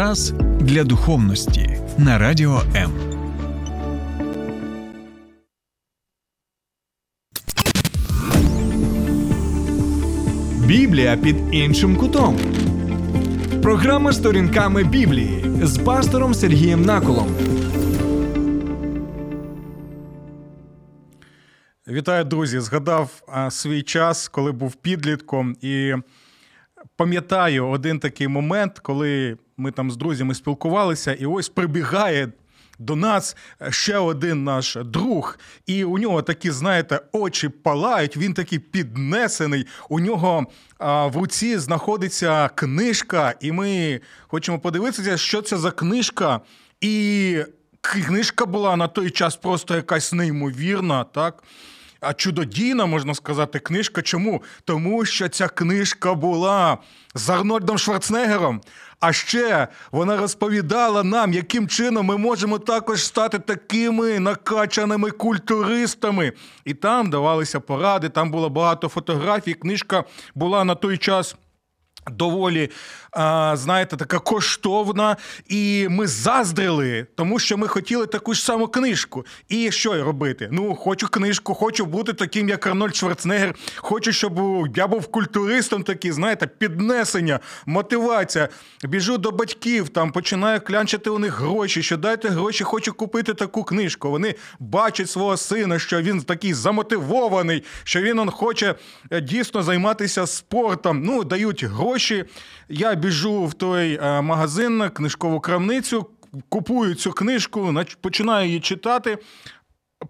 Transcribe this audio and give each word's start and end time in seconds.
Час 0.00 0.32
для 0.60 0.84
духовності 0.84 1.78
на 1.98 2.18
радіо 2.18 2.62
М. 2.76 2.92
Біблія 10.66 11.16
під 11.16 11.36
іншим 11.52 11.96
кутом. 11.96 12.38
Програма 13.62 14.12
сторінками 14.12 14.84
Біблії 14.84 15.44
з 15.62 15.78
пастором 15.78 16.34
Сергієм 16.34 16.82
Наколом. 16.82 17.28
Вітаю, 21.88 22.24
друзі! 22.24 22.60
Згадав 22.60 23.22
а, 23.28 23.50
свій 23.50 23.82
час, 23.82 24.28
коли 24.28 24.52
був 24.52 24.74
підлітком, 24.74 25.56
і 25.60 25.94
пам'ятаю 26.96 27.68
один 27.68 27.98
такий 27.98 28.28
момент, 28.28 28.78
коли 28.78 29.36
ми 29.60 29.70
там 29.70 29.90
з 29.90 29.96
друзями 29.96 30.34
спілкувалися, 30.34 31.12
і 31.12 31.26
ось 31.26 31.48
прибігає 31.48 32.32
до 32.78 32.96
нас 32.96 33.36
ще 33.70 33.98
один 33.98 34.44
наш 34.44 34.76
друг, 34.84 35.38
і 35.66 35.84
у 35.84 35.98
нього 35.98 36.22
такі, 36.22 36.50
знаєте, 36.50 37.00
очі 37.12 37.48
палають. 37.48 38.16
Він 38.16 38.34
такий 38.34 38.58
піднесений. 38.58 39.66
У 39.88 40.00
нього 40.00 40.46
а, 40.78 41.06
в 41.06 41.16
руці 41.16 41.58
знаходиться 41.58 42.48
книжка, 42.48 43.34
і 43.40 43.52
ми 43.52 44.00
хочемо 44.28 44.58
подивитися, 44.58 45.16
що 45.16 45.42
це 45.42 45.56
за 45.56 45.70
книжка. 45.70 46.40
І 46.80 47.36
книжка 47.80 48.46
була 48.46 48.76
на 48.76 48.88
той 48.88 49.10
час 49.10 49.36
просто 49.36 49.76
якась 49.76 50.12
неймовірна, 50.12 51.04
так. 51.04 51.42
А 52.00 52.12
чудодійна, 52.12 52.86
можна 52.86 53.14
сказати, 53.14 53.58
книжка. 53.58 54.02
Чому? 54.02 54.42
Тому 54.64 55.04
що 55.04 55.28
ця 55.28 55.48
книжка 55.48 56.14
була 56.14 56.78
з 57.14 57.30
Арнольдом 57.30 57.78
Шварценеггером. 57.78 58.60
А 59.00 59.12
ще 59.12 59.68
вона 59.92 60.16
розповідала 60.16 61.02
нам, 61.02 61.32
яким 61.32 61.68
чином 61.68 62.06
ми 62.06 62.16
можемо 62.16 62.58
також 62.58 63.04
стати 63.04 63.38
такими 63.38 64.18
накачаними 64.18 65.10
культуристами. 65.10 66.32
І 66.64 66.74
там 66.74 67.10
давалися 67.10 67.60
поради, 67.60 68.08
там 68.08 68.30
було 68.30 68.50
багато 68.50 68.88
фотографій. 68.88 69.54
Книжка 69.54 70.04
була 70.34 70.64
на 70.64 70.74
той 70.74 70.98
час. 70.98 71.36
Доволі, 72.10 72.70
знаєте, 73.52 73.96
така 73.96 74.18
коштовна, 74.18 75.16
і 75.48 75.86
ми 75.90 76.06
заздрили, 76.06 77.06
тому 77.16 77.38
що 77.38 77.56
ми 77.56 77.68
хотіли 77.68 78.06
таку 78.06 78.34
ж 78.34 78.44
саму 78.44 78.68
книжку. 78.68 79.26
І 79.48 79.70
що 79.70 80.04
робити? 80.04 80.48
Ну, 80.52 80.74
хочу 80.74 81.08
книжку, 81.08 81.54
хочу 81.54 81.86
бути 81.86 82.12
таким, 82.12 82.48
як 82.48 82.66
Арнольд 82.66 82.96
Шварценеггер, 82.96 83.54
Хочу, 83.76 84.12
щоб 84.12 84.40
я 84.76 84.86
був 84.86 85.06
культуристом, 85.06 85.82
такий, 85.82 86.12
знаєте, 86.12 86.46
піднесення, 86.46 87.40
мотивація. 87.66 88.48
Біжу 88.84 89.18
до 89.18 89.30
батьків, 89.30 89.88
там 89.88 90.12
починаю 90.12 90.60
клянчити 90.60 91.10
у 91.10 91.18
них 91.18 91.40
гроші. 91.40 91.82
Що 91.82 91.96
дайте 91.96 92.28
гроші, 92.28 92.64
хочу 92.64 92.92
купити 92.92 93.34
таку 93.34 93.64
книжку. 93.64 94.10
Вони 94.10 94.34
бачать 94.58 95.10
свого 95.10 95.36
сина, 95.36 95.78
що 95.78 96.02
він 96.02 96.22
такий 96.22 96.54
замотивований, 96.54 97.64
що 97.84 98.00
він 98.00 98.18
он 98.18 98.30
хоче 98.30 98.74
е, 99.10 99.20
дійсно 99.20 99.62
займатися 99.62 100.26
спортом. 100.26 101.02
Ну, 101.02 101.24
дають 101.24 101.64
гроші 101.64 101.99
гроші. 102.00 102.24
Я 102.68 102.94
біжу 102.94 103.44
в 103.44 103.54
той 103.54 103.98
е, 104.02 104.20
магазин, 104.20 104.90
книжкову 104.90 105.40
крамницю, 105.40 106.06
купую 106.48 106.94
цю 106.94 107.12
книжку, 107.12 107.74
починаю 108.00 108.46
її 108.46 108.60
читати. 108.60 109.18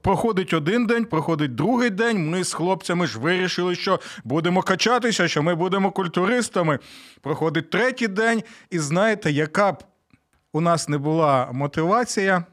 Проходить 0.03 0.53
один 0.53 0.87
день, 0.87 1.05
проходить 1.05 1.55
другий 1.55 1.91
день. 1.91 2.31
Ми 2.31 2.45
з 2.45 2.53
хлопцями 2.53 3.07
ж 3.07 3.19
вирішили, 3.19 3.75
що 3.75 4.01
будемо 4.25 4.63
качатися, 4.63 5.29
що 5.29 5.43
ми 5.43 5.55
будемо 5.55 5.91
культуристами. 5.91 6.79
Проходить 7.21 7.71
третій 7.71 8.09
день, 8.09 8.43
і 8.71 8.79
знаєте, 8.79 9.31
яка 9.31 9.73
б 9.73 9.85
у 10.53 10.61
нас 10.61 10.89
не 10.89 10.99
була 10.99 11.51
мотивація. 11.53 12.45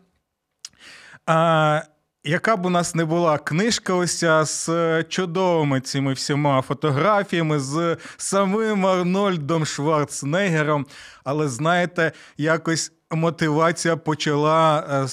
Яка 2.27 2.57
б 2.57 2.65
у 2.65 2.69
нас 2.69 2.95
не 2.95 3.05
була 3.05 3.37
книжка 3.37 3.93
ось 3.93 4.23
з 4.43 5.03
чудовими 5.03 5.81
цими 5.81 6.13
всіма 6.13 6.61
фотографіями, 6.61 7.59
з 7.59 7.97
самим 8.17 8.85
Арнольдом 8.85 9.65
Шварценеггером, 9.65 10.85
але 11.23 11.47
знаєте, 11.47 12.11
якось 12.37 12.91
мотивація 13.11 13.97
почала 13.97 14.87
е, 14.89 15.07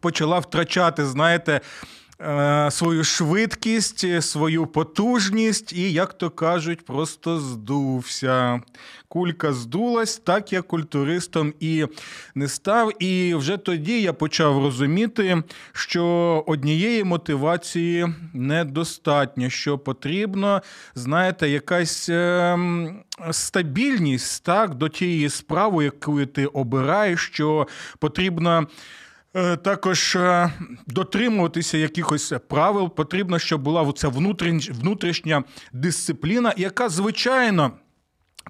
почала 0.00 0.38
втрачати, 0.38 1.06
знаєте, 1.06 1.52
Е, 1.52 1.60
свою 2.70 3.04
швидкість, 3.04 4.22
свою 4.22 4.66
потужність, 4.66 5.72
і, 5.72 5.92
як 5.92 6.12
то 6.12 6.30
кажуть, 6.30 6.84
просто 6.84 7.40
здувся. 7.40 8.60
Кулька 9.12 9.52
здулась, 9.52 10.16
так 10.16 10.52
я 10.52 10.62
культуристом 10.62 11.54
і 11.60 11.86
не 12.34 12.48
став. 12.48 13.02
І 13.02 13.34
вже 13.34 13.56
тоді 13.56 14.00
я 14.02 14.12
почав 14.12 14.62
розуміти, 14.62 15.42
що 15.72 16.04
однієї 16.46 17.04
мотивації 17.04 18.08
недостатньо, 18.32 19.50
що 19.50 19.78
потрібно, 19.78 20.62
знаєте, 20.94 21.48
якась 21.48 22.08
е, 22.08 22.58
стабільність 23.30 24.44
так, 24.44 24.74
до 24.74 24.88
тієї 24.88 25.28
справи, 25.28 25.84
яку 25.84 26.26
ти 26.26 26.46
обираєш, 26.46 27.20
що 27.20 27.66
потрібно. 27.98 28.66
Е, 29.34 29.56
також 29.56 30.16
е, 30.16 30.52
дотримуватися 30.86 31.78
якихось 31.78 32.32
правил 32.48 32.94
потрібно, 32.94 33.38
щоб 33.38 33.62
була 33.62 33.92
ця 33.92 34.08
внутрішня 34.72 35.44
дисципліна, 35.72 36.54
яка 36.56 36.88
звичайно 36.88 37.72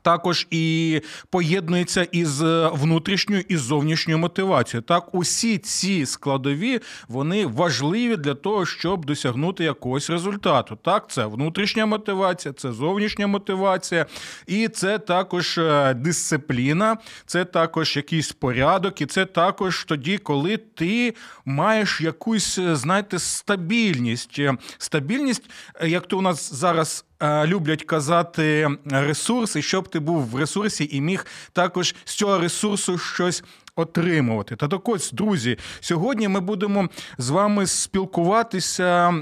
також 0.03 0.47
і 0.51 1.01
поєднується 1.31 2.03
із 2.03 2.41
внутрішньою 2.73 3.45
і 3.49 3.57
зовнішньою 3.57 4.19
мотивацією. 4.19 4.83
Так, 4.83 5.15
усі 5.15 5.59
ці 5.59 6.07
складові 6.07 6.81
вони 7.09 7.47
важливі 7.47 8.17
для 8.17 8.35
того, 8.35 8.67
щоб 8.67 9.05
досягнути 9.05 9.65
якогось 9.65 10.11
результату. 10.11 10.79
Так, 10.83 11.11
це 11.11 11.27
внутрішня 11.27 11.87
мотивація, 11.87 12.55
це 12.55 12.73
зовнішня 12.73 13.27
мотивація, 13.27 14.07
і 14.47 14.69
це 14.69 14.99
також 14.99 15.59
е, 15.59 15.95
дисципліна, 15.95 16.97
це 17.27 17.45
також 17.45 17.97
якийсь 17.97 18.33
порядок, 18.33 19.01
і 19.01 19.07
це 19.07 19.27
також 19.27 19.85
тоді, 19.85 20.19
коли 20.19 20.57
ти 20.57 21.15
маєш 21.45 22.01
якусь, 22.01 22.59
е, 22.59 22.77
знаєте, 22.77 23.19
стабільність. 23.19 24.41
Стабільність, 24.79 25.51
е, 25.81 25.89
як 25.89 26.07
то 26.07 26.19
у 26.19 26.23
нас 26.23 26.53
зараз. 26.55 27.05
Е, 27.23 27.47
люблять 27.47 27.85
казати 27.85 28.69
ресурси, 28.85 29.63
щоб 29.63 29.89
ти 29.89 30.01
був 30.01 30.27
в 30.27 30.37
ресурсі 30.37 30.89
і 30.93 31.01
міг 31.01 31.27
також 31.53 31.95
з 32.05 32.15
цього 32.15 32.39
ресурсу 32.39 32.99
щось. 32.99 33.45
Отримувати. 33.77 34.57
Та 34.57 34.69
так 34.69 34.89
ось, 34.89 35.13
друзі, 35.13 35.59
сьогодні 35.81 36.29
ми 36.29 36.41
будемо 36.41 36.89
з 37.19 37.31
вами 37.31 37.67
спілкуватися 37.67 39.15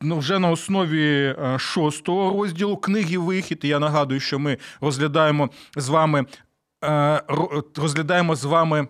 ну, 0.00 0.18
вже 0.18 0.38
на 0.38 0.50
основі 0.50 1.04
е, 1.38 1.56
шостого 1.58 2.42
розділу 2.42 2.76
книги 2.76 3.18
Вихід. 3.18 3.60
я 3.62 3.78
нагадую, 3.78 4.20
що 4.20 4.38
ми 4.38 4.58
розглядаємо 4.80 5.50
з 5.76 5.88
вами 5.88 6.26
е, 6.84 7.22
розглядаємо 7.76 8.36
з 8.36 8.44
вами 8.44 8.88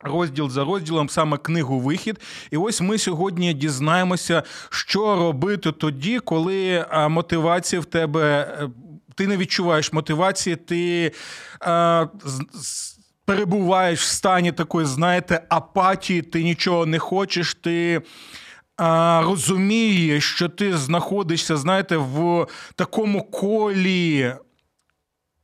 Розділ 0.00 0.50
за 0.50 0.64
розділом, 0.64 1.08
саме 1.08 1.36
книгу 1.36 1.80
Вихід. 1.80 2.20
І 2.50 2.56
ось 2.56 2.80
ми 2.80 2.98
сьогодні 2.98 3.54
дізнаємося, 3.54 4.42
що 4.70 5.16
робити 5.16 5.72
тоді, 5.72 6.18
коли 6.18 6.86
мотивація 7.08 7.80
в 7.80 7.84
тебе, 7.84 8.56
е, 8.62 8.68
ти 9.14 9.26
не 9.26 9.36
відчуваєш 9.36 9.92
мотивації, 9.92 10.56
ти 10.56 11.12
а, 11.60 12.06
перебуваєш 13.24 14.00
в 14.00 14.08
стані 14.08 14.52
такої, 14.52 14.86
знаєте, 14.86 15.42
апатії, 15.48 16.22
ти 16.22 16.42
нічого 16.42 16.86
не 16.86 16.98
хочеш, 16.98 17.54
ти. 17.54 18.02
Розумієш, 19.20 20.34
що 20.34 20.48
ти 20.48 20.76
знаходишся, 20.76 21.56
знаєте, 21.56 21.96
в 21.96 22.46
такому 22.74 23.22
колі. 23.22 24.34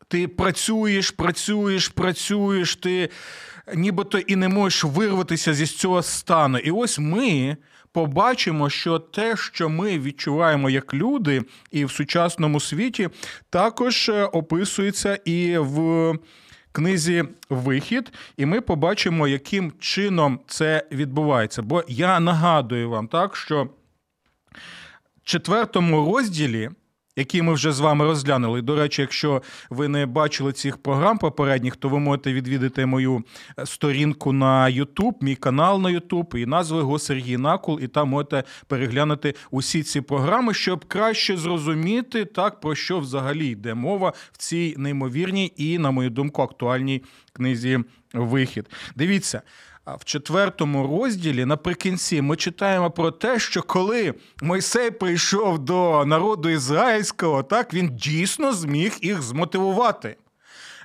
Ти 0.09 0.29
працюєш, 0.29 1.11
працюєш, 1.11 1.89
працюєш, 1.89 2.77
ти 2.77 3.11
нібито 3.75 4.19
і 4.19 4.37
не 4.37 4.49
можеш 4.49 4.85
вирватися 4.85 5.55
зі 5.55 5.67
цього 5.67 6.03
стану. 6.03 6.59
І 6.59 6.71
ось 6.71 6.99
ми 6.99 7.57
побачимо, 7.93 8.71
що 8.71 8.99
те, 8.99 9.37
що 9.37 9.69
ми 9.69 9.99
відчуваємо 9.99 10.71
як 10.71 10.95
люди, 10.95 11.43
і 11.71 11.85
в 11.85 11.91
сучасному 11.91 12.61
світі, 12.61 13.09
також 13.51 14.09
е, 14.09 14.25
описується 14.25 15.19
і 15.25 15.59
в. 15.59 16.19
Книзі 16.77 17.25
вихід, 17.51 18.13
і 18.37 18.47
ми 18.47 18.61
побачимо, 18.61 19.29
яким 19.29 19.73
чином 19.79 20.41
це 20.47 20.87
відбувається. 20.93 21.63
Бо 21.63 21.85
я 21.89 22.21
нагадую 22.21 22.91
вам 22.91 23.09
так, 23.09 23.37
що 23.37 23.65
в 23.65 25.25
четвертому 25.25 26.13
розділі 26.13 26.71
які 27.17 27.43
ми 27.43 27.53
вже 27.53 27.73
з 27.73 27.81
вами 27.81 28.05
розглянули. 28.05 28.63
До 28.63 28.77
речі, 28.77 29.03
якщо 29.03 29.43
ви 29.71 29.89
не 29.89 30.07
бачили 30.07 30.53
цих 30.53 30.77
програм 30.77 31.19
попередніх, 31.19 31.77
то 31.77 31.89
ви 31.89 31.99
можете 31.99 32.33
відвідати 32.33 32.87
мою 32.87 33.25
е, 33.59 33.67
сторінку 33.67 34.33
на 34.33 34.65
YouTube, 34.65 35.15
мій 35.21 35.37
канал 35.37 35.81
на 35.81 35.89
YouTube, 35.89 36.37
і 36.37 36.47
назви 36.47 36.79
його 36.79 36.99
Сергій 36.99 37.37
Накул, 37.37 37.81
і 37.83 37.89
там 37.89 38.09
можете 38.09 38.45
переглянути 38.67 39.35
усі 39.51 39.83
ці 39.83 40.01
програми, 40.01 40.55
щоб 40.55 40.85
краще 40.85 41.37
зрозуміти, 41.37 42.25
так 42.25 42.61
про 42.61 42.75
що 42.75 42.99
взагалі 42.99 43.47
йде 43.47 43.75
мова 43.75 44.13
в 44.33 44.37
цій 44.37 44.75
неймовірній 44.79 45.53
і, 45.57 45.79
на 45.79 45.91
мою 45.91 46.11
думку, 46.11 46.43
актуальній 46.43 47.03
книзі 47.33 47.79
Вихід. 48.15 48.71
Дивіться. 48.97 49.43
В 49.87 50.05
четвертому 50.05 50.87
розділі 50.87 51.45
наприкінці 51.45 52.23
ми 52.23 52.37
читаємо 52.37 52.91
про 52.91 53.11
те, 53.11 53.39
що 53.39 53.63
коли 53.63 54.15
Мойсей 54.43 54.91
прийшов 54.91 55.59
до 55.59 56.05
народу 56.05 56.49
ізраїльського, 56.49 57.43
так 57.43 57.75
він 57.75 57.97
дійсно 57.97 58.53
зміг 58.53 58.99
їх 59.03 59.23
змотивувати. 59.23 60.17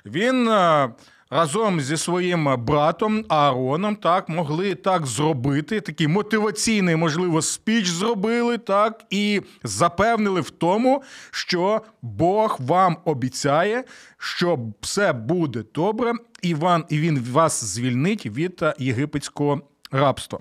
Він 0.06 0.48
е, 0.48 0.90
разом 1.30 1.80
зі 1.80 1.96
своїм 1.96 2.64
братом 2.64 3.24
Аароном 3.28 3.96
так 3.96 4.28
могли 4.28 4.74
так 4.74 5.06
зробити. 5.06 5.80
Такий 5.80 6.08
мотиваційний, 6.08 6.96
можливо, 6.96 7.42
спіч 7.42 7.88
зробили, 7.88 8.58
так 8.58 9.04
і 9.10 9.42
запевнили 9.64 10.40
в 10.40 10.50
тому, 10.50 11.02
що 11.30 11.82
Бог 12.02 12.56
вам 12.60 12.96
обіцяє, 13.04 13.84
що 14.18 14.58
все 14.80 15.12
буде 15.12 15.64
добре, 15.74 16.12
і 16.42 16.54
він 16.90 17.26
вас 17.32 17.64
звільнить 17.64 18.26
від 18.26 18.64
єгипетського 18.78 19.60
рабства. 19.92 20.38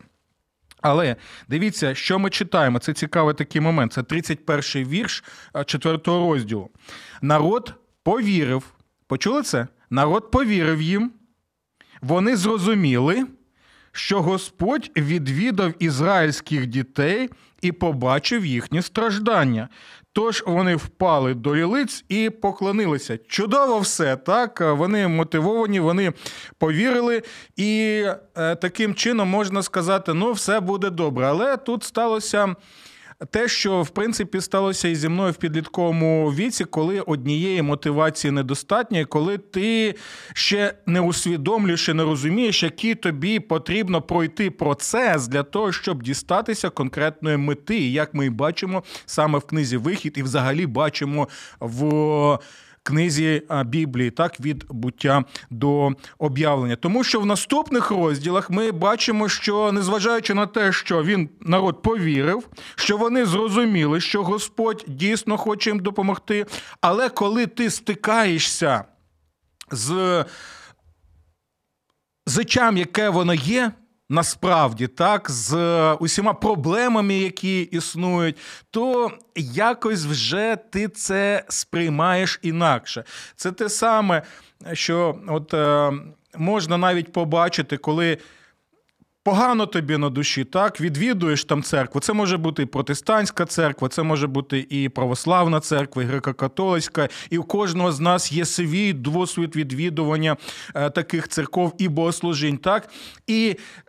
Але 0.81 1.15
дивіться, 1.47 1.95
що 1.95 2.19
ми 2.19 2.29
читаємо. 2.29 2.79
Це 2.79 2.93
цікавий 2.93 3.33
такий 3.33 3.61
момент. 3.61 3.93
Це 3.93 4.01
31-й 4.01 4.83
вірш 4.83 5.23
4 5.65 5.99
розділу. 6.05 6.69
Народ 7.21 7.73
повірив. 8.03 8.63
Почули 9.07 9.43
це? 9.43 9.67
Народ 9.89 10.31
повірив 10.31 10.81
їм, 10.81 11.11
вони 12.01 12.35
зрозуміли, 12.35 13.25
що 13.91 14.21
Господь 14.21 14.91
відвідав 14.97 15.73
ізраїльських 15.79 16.67
дітей 16.67 17.29
і 17.61 17.71
побачив 17.71 18.45
їхні 18.45 18.81
страждання. 18.81 19.69
Тож 20.13 20.43
вони 20.47 20.75
впали 20.75 21.33
до 21.33 21.55
лілиць 21.55 22.05
і 22.09 22.29
поклонилися. 22.29 23.17
Чудово 23.17 23.79
все, 23.79 24.15
так? 24.15 24.61
Вони 24.61 25.07
мотивовані, 25.07 25.79
вони 25.79 26.13
повірили, 26.57 27.23
і 27.55 28.03
е, 28.37 28.55
таким 28.55 28.95
чином 28.95 29.29
можна 29.29 29.63
сказати, 29.63 30.13
ну, 30.13 30.31
все 30.31 30.59
буде 30.59 30.89
добре. 30.89 31.27
Але 31.27 31.57
тут 31.57 31.83
сталося 31.83 32.55
те, 33.25 33.47
що 33.47 33.81
в 33.81 33.89
принципі 33.89 34.41
сталося 34.41 34.87
і 34.87 34.95
зі 34.95 35.09
мною 35.09 35.31
в 35.31 35.35
підлітковому 35.35 36.29
віці, 36.29 36.65
коли 36.65 37.01
однієї 37.01 37.61
мотивації 37.61 38.31
недостатньо, 38.31 39.05
коли 39.05 39.37
ти 39.37 39.95
ще 40.33 40.73
не 40.85 41.01
усвідомлюєш 41.01 41.89
і 41.89 41.93
не 41.93 42.03
розумієш, 42.03 42.63
який 42.63 42.95
тобі 42.95 43.39
потрібно 43.39 44.01
пройти 44.01 44.51
процес 44.51 45.27
для 45.27 45.43
того, 45.43 45.71
щоб 45.71 46.03
дістатися 46.03 46.69
конкретної 46.69 47.37
мети, 47.37 47.77
і 47.77 47.91
як 47.91 48.13
ми 48.13 48.29
бачимо 48.29 48.83
саме 49.05 49.39
в 49.39 49.41
книзі 49.41 49.77
Вихід, 49.77 50.13
і 50.17 50.23
взагалі 50.23 50.65
бачимо 50.65 51.27
в 51.59 52.39
книзі 52.89 53.41
Біблії, 53.65 54.11
так 54.11 54.39
від 54.39 54.65
буття 54.69 55.23
до 55.49 55.91
об'явлення. 56.17 56.75
Тому 56.75 57.03
що 57.03 57.19
в 57.19 57.25
наступних 57.25 57.91
розділах 57.91 58.49
ми 58.49 58.71
бачимо, 58.71 59.29
що 59.29 59.71
незважаючи 59.71 60.33
на 60.33 60.47
те, 60.47 60.71
що 60.71 61.03
він 61.03 61.29
народ 61.41 61.81
повірив, 61.81 62.47
що 62.75 62.97
вони 62.97 63.25
зрозуміли, 63.25 64.01
що 64.01 64.23
Господь 64.23 64.85
дійсно 64.87 65.37
хоче 65.37 65.69
їм 65.69 65.79
допомогти. 65.79 66.45
Але 66.81 67.09
коли 67.09 67.47
ти 67.47 67.69
стикаєшся 67.69 68.83
з 69.71 70.25
зичам, 72.25 72.77
яке 72.77 73.09
воно 73.09 73.33
є, 73.33 73.71
насправді 74.09 74.87
так, 74.87 75.31
з 75.31 75.93
усіма 75.93 76.33
проблемами, 76.33 77.13
які 77.13 77.61
існують, 77.61 78.37
то 78.71 79.11
якось 79.35 80.05
вже 80.05 80.57
ти 80.69 80.87
це 80.87 81.43
сприймаєш 81.49 82.39
інакше. 82.41 83.03
Це 83.35 83.51
те 83.51 83.69
саме, 83.69 84.21
що 84.73 85.19
от 85.27 85.53
е, 85.53 85.91
можна 86.37 86.77
навіть 86.77 87.13
побачити, 87.13 87.77
коли. 87.77 88.17
Погано 89.23 89.65
тобі 89.65 89.97
на 89.97 90.09
душі, 90.09 90.43
так, 90.43 90.81
відвідуєш 90.81 91.45
там 91.45 91.63
церкву. 91.63 92.01
Це 92.01 92.13
може 92.13 92.37
бути 92.37 92.63
і 92.63 92.65
протестантська 92.65 93.45
церква, 93.45 93.89
це 93.89 94.03
може 94.03 94.27
бути 94.27 94.67
і 94.69 94.89
православна 94.89 95.59
церква, 95.59 96.03
і 96.03 96.05
греко-католицька, 96.05 97.09
і 97.29 97.37
у 97.37 97.43
кожного 97.43 97.91
з 97.91 97.99
нас 97.99 98.31
є 98.31 98.45
свій 98.45 98.93
досвід 98.93 99.55
відвідування 99.55 100.37
е, 100.75 100.89
таких 100.89 101.27
церков 101.27 101.75
і 101.77 101.87
богослужінь. 101.87 102.57
так. 102.57 102.89
І 103.27 103.57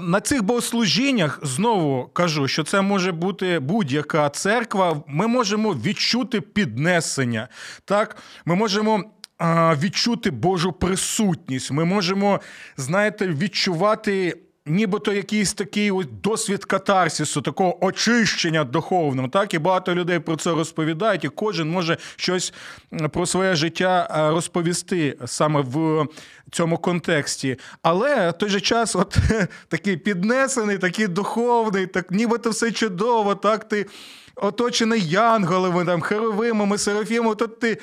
на 0.00 0.20
цих 0.22 0.42
богослужіннях 0.42 1.38
знову 1.42 2.06
кажу, 2.12 2.48
що 2.48 2.64
це 2.64 2.80
може 2.80 3.12
бути 3.12 3.58
будь-яка 3.58 4.30
церква. 4.30 5.02
Ми 5.06 5.26
можемо 5.26 5.70
відчути 5.70 6.40
піднесення. 6.40 7.48
Так, 7.84 8.16
ми 8.44 8.54
можемо. 8.54 9.04
Е, 9.42 9.76
відчути 9.82 10.30
Божу 10.30 10.72
присутність. 10.72 11.70
Ми 11.70 11.84
можемо, 11.84 12.40
знаєте, 12.76 13.28
відчувати 13.28 14.43
нібито 14.66 15.12
якийсь 15.12 15.54
такий 15.54 15.90
ось 15.90 16.06
досвід 16.22 16.64
катарсісу, 16.64 17.42
такого 17.42 17.84
очищення 17.84 18.64
духовного. 18.64 19.28
Так 19.28 19.54
і 19.54 19.58
багато 19.58 19.94
людей 19.94 20.18
про 20.18 20.36
це 20.36 20.50
розповідають, 20.50 21.24
і 21.24 21.28
кожен 21.28 21.70
може 21.70 21.96
щось 22.16 22.52
про 23.12 23.26
своє 23.26 23.54
життя 23.54 24.08
е, 24.10 24.30
розповісти 24.30 25.18
саме 25.26 25.60
в 25.60 26.06
цьому 26.50 26.78
контексті. 26.78 27.56
Але 27.82 28.30
в 28.30 28.32
той 28.32 28.48
же 28.48 28.60
час, 28.60 28.96
от 28.96 29.18
такий 29.68 29.96
піднесений, 29.96 30.78
такий 30.78 31.06
духовний, 31.06 31.86
так 31.86 32.10
нібито 32.10 32.50
все 32.50 32.72
чудово, 32.72 33.34
так 33.34 33.68
ти 33.68 33.86
оточений 34.36 35.08
янголами, 35.08 35.84
там, 35.84 36.00
херовимами, 36.00 36.78
серафімами, 36.78 37.34
то 37.34 37.46
ти. 37.46 37.78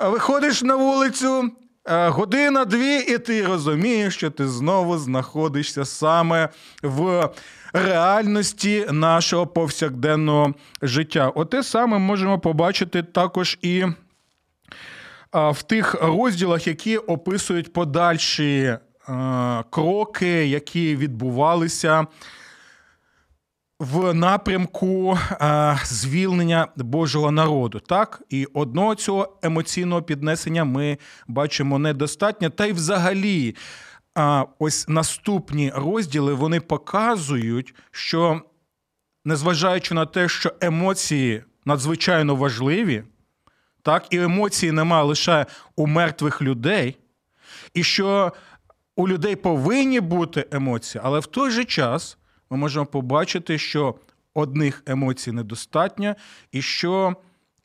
Виходиш 0.00 0.62
на 0.62 0.76
вулицю, 0.76 1.50
Е, 1.88 2.08
година-дві, 2.08 2.96
і 2.96 3.18
ти 3.18 3.46
розумієш, 3.46 4.14
що 4.14 4.30
ти 4.30 4.48
знову 4.48 4.98
знаходишся 4.98 5.84
саме 5.84 6.48
в 6.82 7.30
реальності 7.72 8.86
нашого 8.90 9.46
повсякденного 9.46 10.54
життя. 10.82 11.32
Оте 11.34 11.62
саме 11.62 11.98
можемо 11.98 12.38
побачити 12.38 13.02
також 13.02 13.58
і 13.62 13.84
в 15.32 15.62
тих 15.62 15.94
розділах, 16.02 16.66
які 16.66 16.96
описують 16.96 17.72
подальші 17.72 18.60
е, 18.62 18.78
кроки, 19.70 20.46
які 20.46 20.96
відбувалися 20.96 22.06
в 23.84 24.14
напрямку 24.14 25.18
а, 25.30 25.76
звільнення 25.84 26.68
Божого 26.76 27.30
народу. 27.30 27.80
Так, 27.80 28.22
і 28.30 28.46
одного 28.54 28.94
цього 28.94 29.38
емоційного 29.42 30.02
піднесення 30.02 30.64
ми 30.64 30.98
бачимо 31.28 31.78
недостатньо. 31.78 32.50
Та 32.50 32.66
й 32.66 32.72
взагалі, 32.72 33.56
а, 34.14 34.44
ось 34.58 34.88
наступні 34.88 35.72
розділи 35.74 36.34
вони 36.34 36.60
показують, 36.60 37.74
що 37.90 38.42
незважаючи 39.24 39.94
на 39.94 40.06
те, 40.06 40.28
що 40.28 40.52
емоції 40.60 41.42
надзвичайно 41.64 42.36
важливі, 42.36 43.04
так, 43.82 44.06
і 44.10 44.18
емоції 44.18 44.72
нема 44.72 45.02
лише 45.02 45.46
у 45.76 45.86
мертвих 45.86 46.42
людей, 46.42 46.96
і 47.74 47.82
що 47.82 48.32
у 48.96 49.08
людей 49.08 49.36
повинні 49.36 50.00
бути 50.00 50.46
емоції, 50.50 51.02
але 51.04 51.20
в 51.20 51.26
той 51.26 51.50
же 51.50 51.64
час 51.64 52.18
ми 52.54 52.60
можемо 52.60 52.86
побачити, 52.86 53.58
що 53.58 53.94
одних 54.34 54.82
емоцій 54.86 55.32
недостатньо, 55.32 56.14
і 56.52 56.62
що 56.62 57.16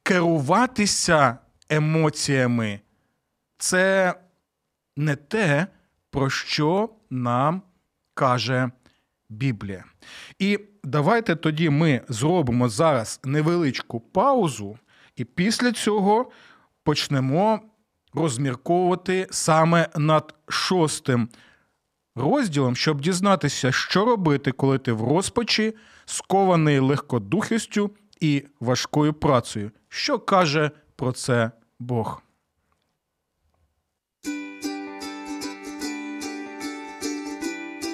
керуватися 0.04 1.38
емоціями 1.70 2.80
це 3.58 4.14
не 4.98 5.16
те, 5.16 5.68
про 6.10 6.30
що 6.30 6.90
нам 7.10 7.62
каже 8.14 8.72
Біблія. 9.30 9.84
І 10.40 10.60
давайте 10.84 11.36
тоді 11.36 11.70
ми 11.70 12.02
зробимо 12.10 12.70
зараз 12.70 13.20
невеличку 13.24 14.00
паузу, 14.00 14.78
і 15.16 15.26
після 15.26 15.72
цього 15.72 16.32
почнемо 16.84 17.60
розмірковувати 18.14 19.28
саме 19.32 19.90
над 19.96 20.36
шостим 20.48 21.30
розділом, 22.20 22.76
щоб 22.76 23.02
дізнатися, 23.02 23.72
що 23.72 24.06
робити, 24.06 24.52
коли 24.52 24.78
ти 24.78 24.92
в 24.92 25.04
розпачі, 25.04 25.76
скований 26.06 26.80
легкодухістю 26.80 27.92
і 28.20 28.44
важкою 28.60 29.14
працею. 29.14 29.72
Що 29.90 30.20
каже 30.20 30.72
про 30.96 31.12
це 31.12 31.52
Бог? 31.80 32.22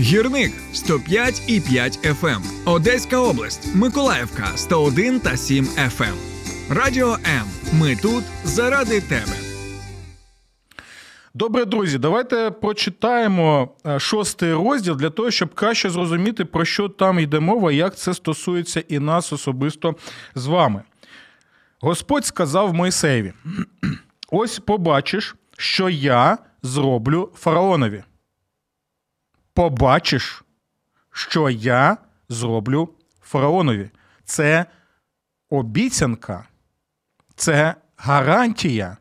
Гірник 0.00 0.52
105 0.72 1.42
і 1.46 1.60
5 1.60 1.98
FM. 1.98 2.40
Одеська 2.64 3.18
область, 3.18 3.74
Миколаївка 3.74 4.46
101 4.56 5.20
та 5.20 5.36
7 5.36 5.64
FM. 5.64 6.14
Радіо 6.70 7.12
М. 7.12 7.46
Ми 7.72 7.96
тут 7.96 8.24
заради 8.44 9.00
тебе. 9.00 9.32
Добре, 11.34 11.64
друзі, 11.64 11.98
давайте 11.98 12.50
прочитаємо 12.50 13.68
е, 13.86 13.98
шостий 13.98 14.52
розділ 14.52 14.96
для 14.96 15.10
того, 15.10 15.30
щоб 15.30 15.54
краще 15.54 15.90
зрозуміти, 15.90 16.44
про 16.44 16.64
що 16.64 16.88
там 16.88 17.18
йде 17.18 17.40
мова, 17.40 17.72
як 17.72 17.96
це 17.96 18.14
стосується 18.14 18.84
і 18.88 18.98
нас 18.98 19.32
особисто 19.32 19.94
з 20.34 20.46
вами. 20.46 20.82
Господь 21.80 22.26
сказав 22.26 22.74
Мойсеєві: 22.74 23.32
ось 24.30 24.58
побачиш, 24.58 25.36
що 25.58 25.88
я 25.88 26.38
зроблю 26.62 27.30
фараонові 27.36 28.02
побачиш, 29.56 30.44
що 31.12 31.50
я 31.50 31.96
зроблю 32.28 32.88
фараонові. 33.22 33.90
Це 34.24 34.66
обіцянка, 35.50 36.48
це 37.36 37.74
гарантія, 37.96 38.96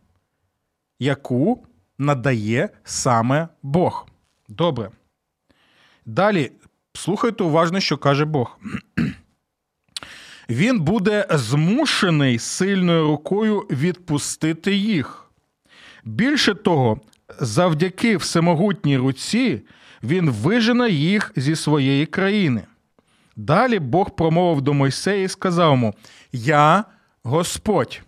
яку 0.99 1.65
надає 1.97 2.69
саме 2.83 3.47
Бог. 3.63 4.07
Добре. 4.47 4.91
Далі 6.05 6.51
слухайте 6.93 7.43
уважно, 7.43 7.79
що 7.79 7.97
каже 7.97 8.25
Бог. 8.25 8.59
Він 10.49 10.79
буде 10.79 11.27
змушений 11.29 12.39
сильною 12.39 13.07
рукою 13.07 13.59
відпустити 13.59 14.75
їх. 14.75 15.31
Більше 16.03 16.53
того, 16.53 16.99
завдяки 17.39 18.17
всемогутній 18.17 18.97
руці 18.97 19.61
він 20.05 20.29
вижене 20.29 20.89
їх 20.89 21.31
зі 21.35 21.55
своєї 21.55 22.05
країни. 22.05 22.63
Далі 23.35 23.79
Бог 23.79 24.15
промовив 24.15 24.61
до 24.61 24.73
Мойсея 24.73 25.23
і 25.23 25.27
сказав 25.27 25.71
йому: 25.71 25.93
Я 26.31 26.83
Господь. 27.23 28.01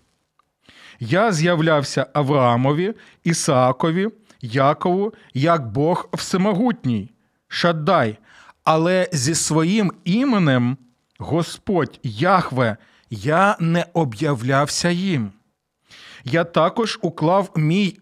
Я 1.00 1.32
з'являвся 1.32 2.08
Авраамові, 2.14 2.94
Ісаакові, 3.24 4.08
Якову, 4.42 5.14
як 5.34 5.68
Бог 5.72 6.10
всемогутній, 6.14 7.12
Шаддай, 7.48 8.18
але 8.64 9.10
зі 9.12 9.36
своїм 9.36 9.92
іменем 10.04 10.78
Господь 11.20 12.00
Яхве, 12.04 12.78
я 13.10 13.56
не 13.60 13.86
об'являвся 13.94 14.90
їм. 14.90 15.32
Я 16.24 16.44
також 16.44 17.00
уклав 17.02 17.52
мій 17.56 18.00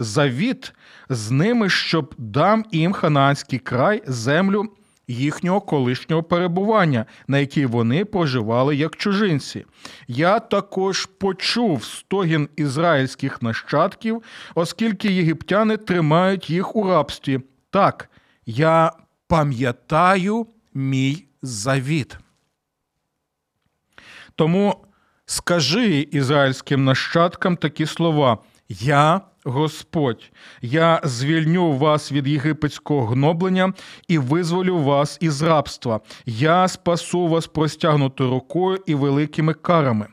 завіт 0.00 0.72
з 1.08 1.30
ними, 1.30 1.68
щоб 1.68 2.14
дам 2.18 2.64
їм 2.72 2.92
хананський 2.92 3.58
край, 3.58 4.02
землю 4.06 4.68
їхнього 5.08 5.60
колишнього 5.60 6.22
перебування, 6.22 7.06
на 7.28 7.38
якій 7.38 7.66
вони 7.66 8.04
проживали 8.04 8.76
як 8.76 8.96
чужинці. 8.96 9.64
Я 10.08 10.38
також 10.38 11.06
почув 11.06 11.84
стогін 11.84 12.48
ізраїльських 12.56 13.42
нащадків, 13.42 14.22
оскільки 14.54 15.12
єгиптяни 15.12 15.76
тримають 15.76 16.50
їх 16.50 16.76
у 16.76 16.84
рабстві. 16.84 17.40
Так, 17.70 18.10
я 18.46 18.92
пам'ятаю 19.26 20.46
мій 20.74 21.24
завіт. 21.42 22.18
Тому 24.34 24.84
скажи 25.26 26.08
ізраїльським 26.10 26.84
нащадкам 26.84 27.56
такі 27.56 27.86
слова: 27.86 28.38
Я 28.68 29.20
Господь, 29.48 30.32
я 30.62 31.00
звільню 31.04 31.72
вас 31.72 32.12
від 32.12 32.26
єгипетського 32.26 33.06
гноблення 33.06 33.72
і 34.08 34.18
визволю 34.18 34.78
вас 34.78 35.18
із 35.20 35.42
рабства. 35.42 36.00
Я 36.26 36.68
спасу 36.68 37.28
вас 37.28 37.46
простягнутою 37.46 38.30
рукою 38.30 38.78
і 38.86 38.94
великими 38.94 39.54
карами. 39.54 40.06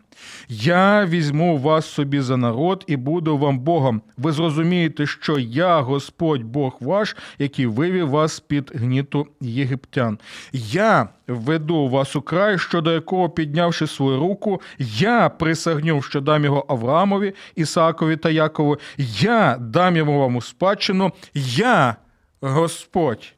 Я 0.49 1.05
візьму 1.05 1.57
вас 1.57 1.85
собі 1.85 2.19
за 2.19 2.37
народ 2.37 2.83
і 2.87 2.97
буду 2.97 3.37
вам 3.37 3.59
Богом. 3.59 4.01
Ви 4.17 4.31
зрозумієте, 4.31 5.05
що 5.05 5.39
я, 5.39 5.81
Господь 5.81 6.43
Бог 6.43 6.77
ваш, 6.79 7.15
який 7.39 7.65
вивів 7.65 8.09
вас 8.09 8.39
під 8.39 8.71
гніту 8.75 9.27
єгиптян. 9.41 10.19
Я 10.53 11.09
веду 11.27 11.89
вас 11.89 12.15
у 12.15 12.21
край, 12.21 12.59
щодо 12.59 12.91
якого, 12.91 13.29
піднявши 13.29 13.87
свою 13.87 14.19
руку, 14.19 14.61
я 14.79 15.29
присягнув, 15.29 16.03
що 16.03 16.21
дам 16.21 16.45
його 16.45 16.65
Авраамові, 16.69 17.33
Ісаакові 17.55 18.17
та 18.17 18.29
Якову. 18.29 18.77
Я 19.19 19.57
дам 19.59 19.97
йому 19.97 20.19
вам 20.19 20.35
у 20.35 20.41
спадщину, 20.41 21.11
я 21.33 21.95
Господь. 22.41 23.33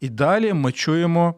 І 0.00 0.08
далі 0.08 0.52
ми 0.52 0.72
чуємо 0.72 1.34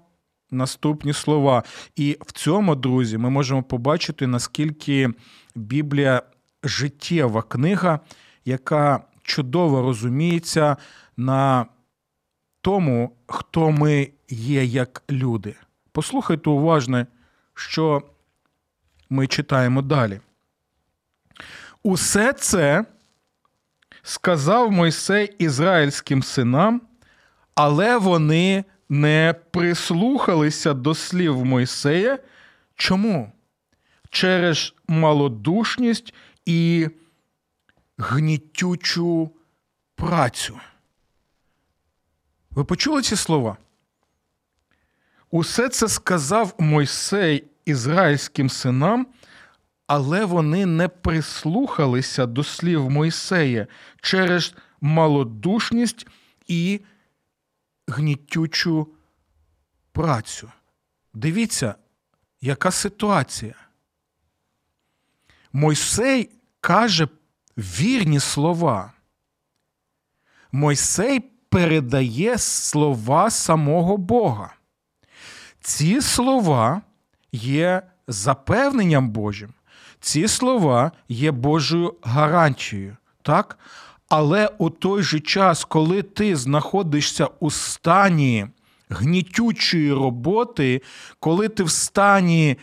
наступні 0.51 1.13
слова. 1.13 1.63
І 1.97 2.19
в 2.27 2.33
цьому, 2.33 2.75
друзі, 2.75 3.19
ми 3.19 3.31
можемо 3.31 3.63
побачити, 3.63 4.27
наскільки 4.27 5.11
Біблія 5.55 6.23
життєва 6.65 7.43
книга, 7.43 8.01
яка 8.45 9.01
чудово 9.23 9.83
розуміється 9.83 10.77
на 11.17 11.67
тому, 12.61 13.17
хто 13.27 13.71
ми 13.71 14.11
є 14.29 14.65
як 14.65 15.03
люди. 15.11 15.55
Послухайте 15.93 16.51
уважно, 16.51 17.07
що 17.55 18.03
ми 19.11 19.27
читаємо 19.27 19.83
далі. 19.83 20.21
Усе 21.83 22.33
це 22.33 22.85
сказав 24.03 24.73
Мойсей 24.73 25.35
ізраїльським 25.39 26.23
синам, 26.23 26.81
але 27.55 27.99
вони 27.99 28.65
не 28.89 29.35
прислухалися 29.51 30.75
до 30.75 30.95
слів 30.95 31.45
Мойсея. 31.45 32.19
Чому? 32.75 33.33
Через 34.11 34.75
малодушність 34.89 36.15
і 36.45 36.89
гнітючу 37.99 39.31
працю. 39.95 40.61
Ви 42.51 42.65
почули 42.65 43.03
ці 43.03 43.17
слова? 43.17 43.57
Усе 45.31 45.69
це 45.69 45.89
сказав 45.89 46.55
Мойсей 46.59 47.45
ізраїльським 47.65 48.51
синам, 48.51 49.07
але 49.87 50.25
вони 50.25 50.67
не 50.67 50.89
прислухалися 50.89 52.27
до 52.27 52.45
слів 52.45 52.91
Мойсея 52.91 53.67
через 54.01 54.55
малодушність 54.81 56.07
і 56.47 56.81
гнітючу 57.87 58.89
працю. 59.93 60.53
Дивіться, 61.15 61.75
яка 62.41 62.71
ситуація. 62.71 63.55
Мойсей 65.53 66.31
каже 66.61 67.09
вірні 67.57 68.21
слова. 68.21 68.93
Мойсей 70.53 71.21
передає 71.49 72.39
слова 72.39 73.31
самого 73.31 73.97
Бога. 73.97 74.55
Ці 75.61 76.01
слова 76.01 76.83
є 77.33 77.83
запевненням 78.09 79.11
Божим. 79.11 79.55
Ці 80.01 80.29
слова 80.29 80.93
є 81.09 81.31
Божою 81.31 81.95
гарантією. 82.03 82.97
Так? 83.23 83.59
Але 84.09 84.51
у 84.59 84.71
той 84.71 85.03
же 85.03 85.21
час, 85.21 85.65
коли 85.65 86.03
ти 86.03 86.37
знаходишся 86.37 87.29
у 87.41 87.51
стані 87.51 88.47
гнітючої 88.89 89.93
роботи, 89.93 90.83
коли 91.21 91.49
ти 91.49 91.63
в 91.63 91.71
стані 91.71 92.57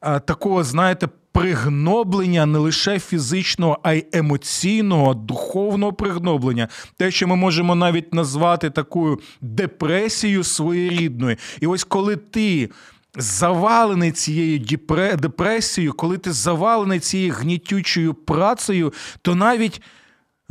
а, 0.00 0.18
такого, 0.18 0.64
знаєте, 0.64 1.08
пригноблення 1.32 2.46
не 2.46 2.58
лише 2.58 2.98
фізичного, 2.98 3.78
а 3.82 3.92
й 3.92 4.06
емоційного, 4.12 5.14
духовного 5.14 5.92
пригноблення, 5.92 6.68
те, 6.96 7.10
що 7.10 7.28
ми 7.28 7.36
можемо 7.36 7.74
навіть 7.74 8.14
назвати 8.14 8.70
такою 8.70 9.20
депресією 9.40 10.44
своєрідною. 10.44 11.36
І 11.60 11.66
ось 11.66 11.84
коли 11.84 12.16
ти. 12.16 12.70
Завалений 13.16 14.12
цією 14.12 14.78
депресією, 15.18 15.92
коли 15.92 16.18
ти 16.18 16.32
завалений 16.32 17.00
цією 17.00 17.32
гнітючою 17.32 18.14
працею, 18.14 18.92
то 19.22 19.34
навіть 19.34 19.82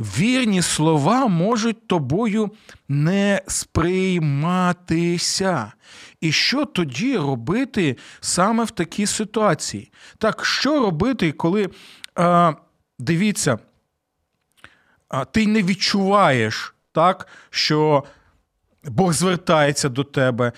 вірні 0.00 0.62
слова 0.62 1.26
можуть 1.26 1.86
тобою 1.86 2.50
не 2.88 3.42
сприйматися. 3.46 5.72
І 6.20 6.32
що 6.32 6.64
тоді 6.64 7.16
робити 7.16 7.96
саме 8.20 8.64
в 8.64 8.70
такій 8.70 9.06
ситуації? 9.06 9.92
Так, 10.18 10.44
що 10.44 10.80
робити, 10.80 11.32
коли 11.32 11.70
а, 12.14 12.52
дивіться, 12.98 13.58
а, 15.08 15.24
ти 15.24 15.46
не 15.46 15.62
відчуваєш 15.62 16.74
так, 16.92 17.26
що 17.50 18.04
Бог 18.84 19.12
звертається 19.12 19.88
до 19.88 20.04
тебе, 20.04 20.52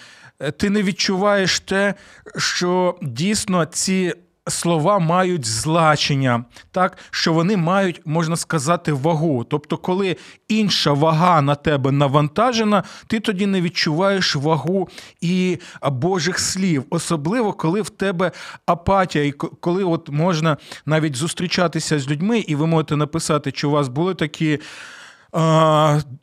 ти 0.56 0.70
не 0.70 0.82
відчуваєш 0.82 1.60
те, 1.60 1.94
що 2.36 2.98
дійсно 3.02 3.64
ці 3.64 4.14
слова 4.48 4.98
мають 4.98 5.46
значення, 5.46 6.44
так 6.70 6.98
що 7.10 7.32
вони 7.32 7.56
мають, 7.56 8.00
можна 8.04 8.36
сказати, 8.36 8.92
вагу. 8.92 9.44
Тобто, 9.44 9.76
коли 9.76 10.16
інша 10.48 10.92
вага 10.92 11.42
на 11.42 11.54
тебе 11.54 11.92
навантажена, 11.92 12.82
ти 13.06 13.20
тоді 13.20 13.46
не 13.46 13.60
відчуваєш 13.60 14.36
вагу 14.36 14.88
і 15.20 15.58
Божих 15.82 16.38
слів, 16.38 16.84
особливо 16.90 17.52
коли 17.52 17.82
в 17.82 17.90
тебе 17.90 18.32
апатія, 18.66 19.24
і 19.24 19.32
коли 19.32 19.84
от 19.84 20.08
можна 20.08 20.56
навіть 20.86 21.16
зустрічатися 21.16 21.98
з 21.98 22.08
людьми, 22.08 22.38
і 22.38 22.54
ви 22.54 22.66
можете 22.66 22.96
написати, 22.96 23.52
чи 23.52 23.66
у 23.66 23.70
вас 23.70 23.88
були 23.88 24.14
такі 24.14 24.58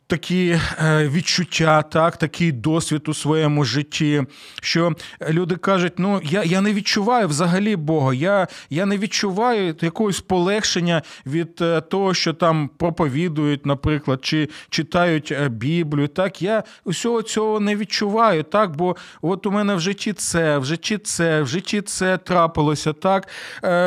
такі 0.06 0.58
е, 0.78 1.08
відчуття, 1.08 1.82
так, 1.82 2.16
такий 2.16 2.52
досвід 2.52 3.08
у 3.08 3.14
своєму 3.14 3.64
житті, 3.64 4.22
що 4.62 4.92
люди 5.28 5.56
кажуть: 5.56 5.92
ну 5.96 6.20
я 6.24 6.42
я 6.42 6.60
не 6.60 6.72
відчуваю 6.72 7.28
взагалі 7.28 7.76
Бога, 7.76 8.14
я 8.14 8.48
я 8.70 8.86
не 8.86 8.98
відчуваю 8.98 9.76
якогось 9.80 10.20
полегшення 10.20 11.02
від 11.26 11.58
е, 11.60 11.80
того, 11.80 12.14
що 12.14 12.32
там 12.32 12.70
проповідують, 12.78 13.66
наприклад, 13.66 14.18
чи 14.22 14.48
читають 14.68 15.32
е, 15.32 15.48
Біблію. 15.48 16.08
Так, 16.08 16.42
я 16.42 16.62
усього 16.84 17.22
цього 17.22 17.60
не 17.60 17.76
відчуваю, 17.76 18.42
так, 18.42 18.76
бо 18.76 18.96
от 19.22 19.46
у 19.46 19.50
мене 19.50 19.74
в 19.74 19.80
житті 19.80 20.12
це, 20.12 20.58
в 20.58 20.64
житті 20.64 20.98
це, 20.98 21.42
в 21.42 21.46
житті 21.46 21.80
це 21.80 22.18
трапилося. 22.18 22.92
так, 22.92 23.28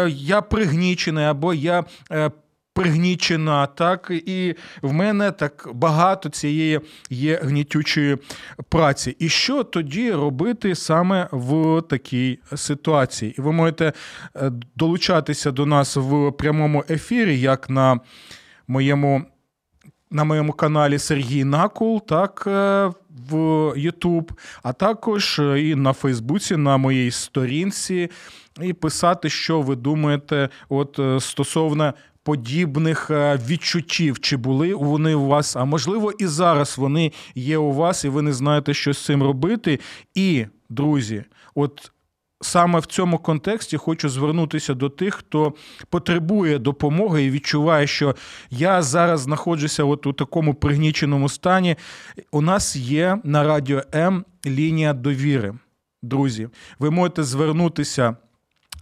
Я 0.08 0.42
пригнічений 0.42 1.26
або 1.26 1.54
я 1.54 1.84
пригнічена, 2.74 3.66
так 3.66 4.12
і 4.26 4.56
в 4.82 4.94
мене 4.94 5.32
так 5.32 5.70
багато 5.74 6.30
цієї 6.30 6.80
є 7.10 7.40
гнітючої 7.44 8.18
праці. 8.70 9.16
І 9.20 9.30
що 9.30 9.64
тоді 9.64 10.12
робити 10.12 10.76
саме 10.76 11.28
в 11.32 11.82
такій 11.82 12.40
ситуації? 12.56 13.36
І 13.38 13.42
ви 13.42 13.52
можете 13.52 13.94
е, 14.36 14.52
долучатися 14.76 15.52
до 15.52 15.66
нас 15.66 15.96
в 15.96 16.32
прямому 16.32 16.84
ефірі, 16.90 17.40
як 17.40 17.70
на 17.70 18.00
моєму. 18.68 19.26
На 20.12 20.24
моєму 20.24 20.54
каналі 20.54 21.00
Сергій 21.00 21.44
Накул, 21.44 22.06
так, 22.06 22.44
е, 22.48 22.92
в 23.30 23.74
Ютуб, 23.78 24.32
а 24.64 24.74
також 24.74 25.42
і 25.58 25.76
на 25.76 25.94
Фейсбуці, 25.94 26.58
на 26.58 26.78
моїй 26.78 27.12
сторінці, 27.12 28.10
і 28.62 28.74
писати, 28.74 29.30
що 29.30 29.62
ви 29.62 29.76
думаєте, 29.76 30.50
от 30.70 31.00
е, 31.00 31.20
стосовно 31.20 31.94
подібних 32.24 33.12
е, 33.12 33.40
відчуттів, 33.48 34.20
чи 34.20 34.38
були 34.38 34.76
вони 34.76 35.16
у 35.16 35.28
вас, 35.28 35.56
а 35.56 35.66
можливо, 35.66 36.12
і 36.12 36.28
зараз 36.28 36.78
вони 36.78 37.12
є 37.36 37.58
у 37.58 37.74
вас, 37.74 38.06
і 38.06 38.10
ви 38.10 38.22
не 38.22 38.34
знаєте, 38.34 38.74
що 38.74 38.94
з 38.94 39.06
цим 39.06 39.24
робити. 39.24 39.80
І, 40.16 40.46
друзі, 40.70 41.24
от. 41.56 41.90
Саме 42.42 42.80
в 42.80 42.86
цьому 42.86 43.18
контексті 43.18 43.78
хочу 43.78 44.10
звернутися 44.10 44.74
до 44.74 44.90
тих, 44.90 45.16
хто 45.16 45.54
потребує 45.90 46.60
допомоги 46.60 47.24
і 47.24 47.32
відчуває, 47.32 47.88
що 47.88 48.16
я 48.50 48.82
зараз 48.82 49.22
знаходжуся 49.22 49.84
от 49.84 50.06
у 50.06 50.14
такому 50.14 50.54
пригніченому 50.54 51.30
стані. 51.30 51.76
У 52.32 52.42
нас 52.42 52.76
є 52.76 53.18
на 53.24 53.44
радіо 53.44 53.82
М 53.96 54.26
лінія 54.46 54.94
довіри. 54.94 55.54
Друзі, 56.02 56.50
ви 56.80 56.92
можете 56.92 57.24
звернутися 57.24 58.16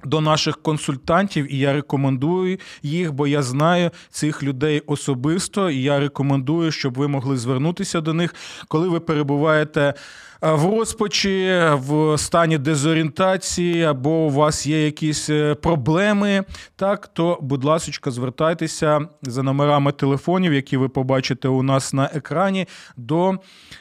до 0.05 0.21
наших 0.21 0.61
консультантів, 0.61 1.53
і 1.53 1.57
я 1.57 1.73
рекомендую 1.73 2.57
їх, 2.83 3.13
бо 3.13 3.27
я 3.27 3.43
знаю 3.43 3.91
цих 4.09 4.43
людей 4.43 4.83
особисто, 4.87 5.69
і 5.69 5.81
я 5.81 5.99
рекомендую, 5.99 6.71
щоб 6.71 6.97
ви 6.97 7.07
могли 7.07 7.37
звернутися 7.37 8.01
до 8.01 8.13
них, 8.13 8.35
коли 8.67 8.89
ви 8.89 8.99
перебуваєте 8.99 9.93
в 10.41 10.65
розпачі, 10.65 11.61
в 11.73 12.17
стані 12.17 12.57
дезорієнтації, 12.57 13.83
або 13.83 14.09
у 14.09 14.29
вас 14.29 14.67
є 14.67 14.85
якісь 14.85 15.29
е, 15.29 15.55
проблеми, 15.55 16.43
так 16.75 17.07
то, 17.07 17.37
будь 17.41 17.63
ласка, 17.63 18.11
звертайтеся 18.11 19.07
за 19.21 19.43
номерами 19.43 19.91
телефонів, 19.91 20.53
які 20.53 20.77
ви 20.77 20.89
побачите 20.89 21.47
у 21.47 21.63
нас 21.63 21.93
на 21.93 22.09
екрані, 22.13 22.67
до 22.97 23.37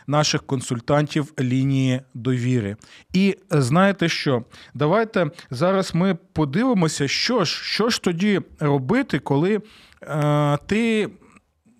наших 0.07 0.42
консультантів 0.42 1.33
лінії 1.40 2.01
довіри. 2.14 2.77
І 3.12 3.37
знаєте 3.51 4.09
що? 4.09 4.44
Давайте 4.75 5.31
зараз 5.51 5.94
ми 5.94 6.18
подивимося, 6.33 7.09
що 7.09 7.44
ж, 7.44 7.64
що 7.64 7.88
ж 7.88 8.03
тоді 8.03 8.40
робити, 8.61 9.18
коли 9.18 9.61
е, 10.03 10.59
ти 10.66 11.09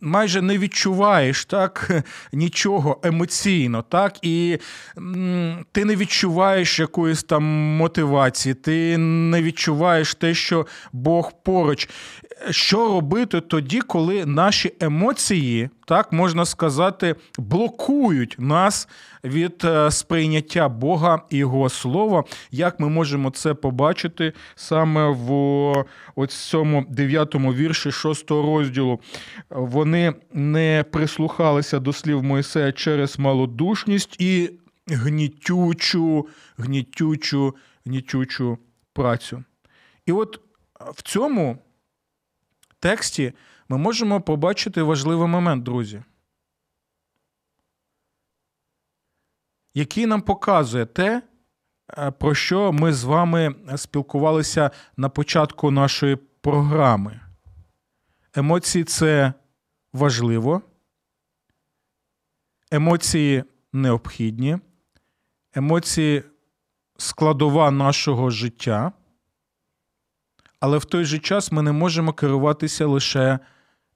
майже 0.01 0.43
не 0.43 0.59
відчуваєш 0.59 1.45
так 1.45 1.91
нічого 2.33 3.01
емоційно, 3.03 3.83
так, 3.83 4.17
і 4.23 4.59
ти 5.73 5.85
не 5.85 5.97
відчуваєш 5.97 6.79
якоїсь 6.79 7.23
там 7.23 7.45
мотивації, 7.77 8.55
ти 8.55 8.99
не 8.99 9.43
відчуваєш 9.43 10.15
те, 10.15 10.35
що 10.35 10.67
Бог 10.93 11.33
поруч. 11.45 11.89
Що 12.51 12.89
робити 12.89 13.41
тоді, 13.41 13.81
коли 13.81 14.27
наші 14.27 14.73
емоції, 14.81 15.71
так 15.87 16.13
можна 16.13 16.45
сказати, 16.45 17.17
блокують 17.39 18.37
нас 18.39 18.89
від 19.25 19.65
е, 19.65 19.91
сприйняття 19.91 20.69
Бога 20.69 21.23
і 21.31 21.37
Його 21.37 21.69
слова? 21.69 22.25
Як 22.51 22.81
ми 22.81 22.89
можемо 22.89 23.31
це 23.31 23.55
побачити 23.55 24.33
саме 24.55 25.09
в 25.09 26.27
цьому 26.29 26.87
дев'ятому 26.89 27.55
вірші 27.55 27.93
шостого 27.93 28.43
розділу? 28.43 29.01
Вони 29.51 30.15
не 30.33 30.85
прислухалися 30.91 31.79
до 31.79 31.93
слів 31.93 32.23
Моїсея 32.23 32.73
через 32.73 33.19
малодушність 33.19 34.21
і 34.21 34.51
гнітючу, 34.87 36.29
гнітючу, 36.59 37.57
гнітючу 37.87 38.59
працю. 38.93 39.45
І 40.07 40.13
от 40.13 40.41
в 40.81 41.03
цьому 41.03 41.59
тексті 42.81 43.33
ми 43.69 43.79
можемо 43.79 44.21
побачити 44.21 44.83
важливий 44.83 45.29
момент, 45.29 45.63
друзі, 45.63 46.03
який 49.75 50.07
нам 50.07 50.21
показує 50.21 50.87
те, 50.87 51.23
е, 51.99 52.11
про 52.11 52.35
що 52.35 52.73
ми 52.73 52.93
з 52.93 53.05
вами 53.05 53.55
спілкувалися 53.77 54.71
на 54.97 55.09
початку 55.09 55.71
нашої 55.71 56.17
програми. 56.17 57.21
Емоції 58.35 58.85
це 58.85 59.33
важливо, 59.93 60.63
емоції 62.71 63.45
необхідні, 63.73 64.59
емоції 65.55 66.23
складова 66.97 67.71
нашого 67.71 68.31
життя. 68.31 68.93
Але 70.61 70.79
в 70.79 70.85
той 70.85 71.05
же 71.05 71.19
час 71.19 71.53
ми 71.53 71.63
не 71.63 71.73
можемо 71.73 72.13
керуватися 72.13 72.87
лише 72.87 73.39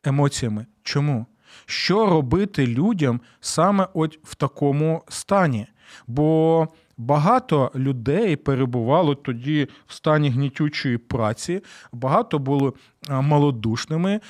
емоціями. 0.05 0.67
Чому? 0.83 1.27
Що 1.67 2.07
робити 2.07 2.67
людям 2.67 3.21
саме 3.41 3.89
от 3.95 4.19
в 4.23 4.35
такому 4.35 5.03
стані? 5.09 5.67
Бо 6.07 6.69
багато 6.97 7.71
людей 7.75 8.37
перебувало 8.37 9.15
тоді 9.15 9.69
в 9.87 9.95
стані 9.95 10.31
гнітючої 10.31 10.99
праці, 10.99 11.61
багато 11.93 12.39
були 12.39 12.73
е, 13.11 13.21
малодушними 13.21 14.13
е, 14.13 14.21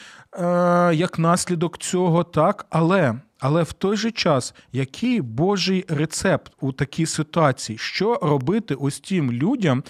як 0.94 1.18
наслідок 1.18 1.78
цього, 1.78 2.24
так, 2.24 2.66
але. 2.70 3.14
Але 3.40 3.62
в 3.62 3.72
той 3.72 3.96
же 3.96 4.10
час, 4.10 4.54
який 4.72 5.20
Божий 5.20 5.84
рецепт 5.88 6.52
у 6.60 6.72
такій 6.72 7.06
ситуації, 7.06 7.78
що 7.78 8.18
робити 8.22 8.74
ось 8.74 9.00
тим 9.00 9.32
людям, 9.32 9.82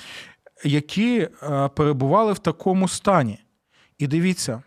які 0.64 1.18
е, 1.18 1.68
перебували 1.68 2.32
в 2.32 2.38
такому 2.38 2.88
стані. 2.88 3.38
І 3.98 4.06
дивіться, 4.06 4.62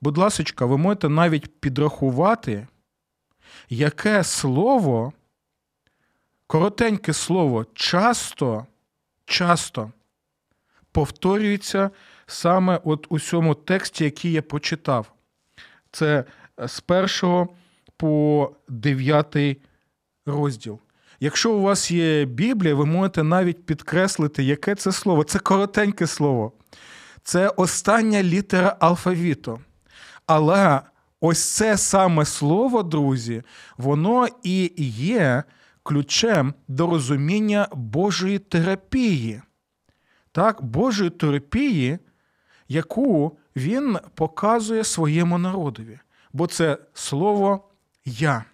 будь 0.00 0.18
ласка, 0.18 0.66
ви 0.66 0.78
можете 0.78 1.08
навіть 1.08 1.60
підрахувати, 1.60 2.66
яке 3.68 4.24
слово, 4.24 5.12
коротеньке 6.46 7.12
слово, 7.12 7.66
часто, 7.74 8.66
часто 9.24 9.92
повторюється 10.92 11.90
саме 12.26 12.80
от 12.84 13.06
у 13.08 13.18
цьому 13.18 13.54
тексті, 13.54 14.04
який 14.04 14.32
я 14.32 14.42
почитав. 14.42 15.12
Це 15.90 16.24
з 16.58 16.80
першого 16.80 17.48
по 17.96 18.50
дев'ятий 18.68 19.62
розділ. 20.26 20.78
Якщо 21.20 21.52
у 21.52 21.62
вас 21.62 21.90
є 21.90 22.24
Біблія, 22.24 22.74
ви 22.74 22.86
можете 22.86 23.22
навіть 23.22 23.66
підкреслити, 23.66 24.44
яке 24.44 24.74
це 24.74 24.92
слово. 24.92 25.24
Це 25.24 25.38
коротеньке 25.38 26.06
слово. 26.06 26.52
Це 27.22 27.48
остання 27.48 28.22
літера 28.22 28.76
алфавіту. 28.80 29.60
Але 30.26 30.80
ось 31.20 31.54
це 31.54 31.76
саме 31.76 32.24
слово, 32.24 32.82
друзі, 32.82 33.42
воно 33.76 34.28
і 34.42 34.72
є 34.98 35.44
ключем 35.82 36.54
до 36.68 36.86
розуміння 36.86 37.68
Божої 37.72 38.38
терапії. 38.38 39.42
Так, 40.32 40.62
Божої 40.62 41.10
терапії, 41.10 41.98
яку 42.68 43.38
він 43.56 43.98
показує 44.14 44.84
своєму 44.84 45.38
народові. 45.38 45.98
Бо 46.32 46.46
це 46.46 46.78
слово 46.94 47.68
я. 48.04 48.44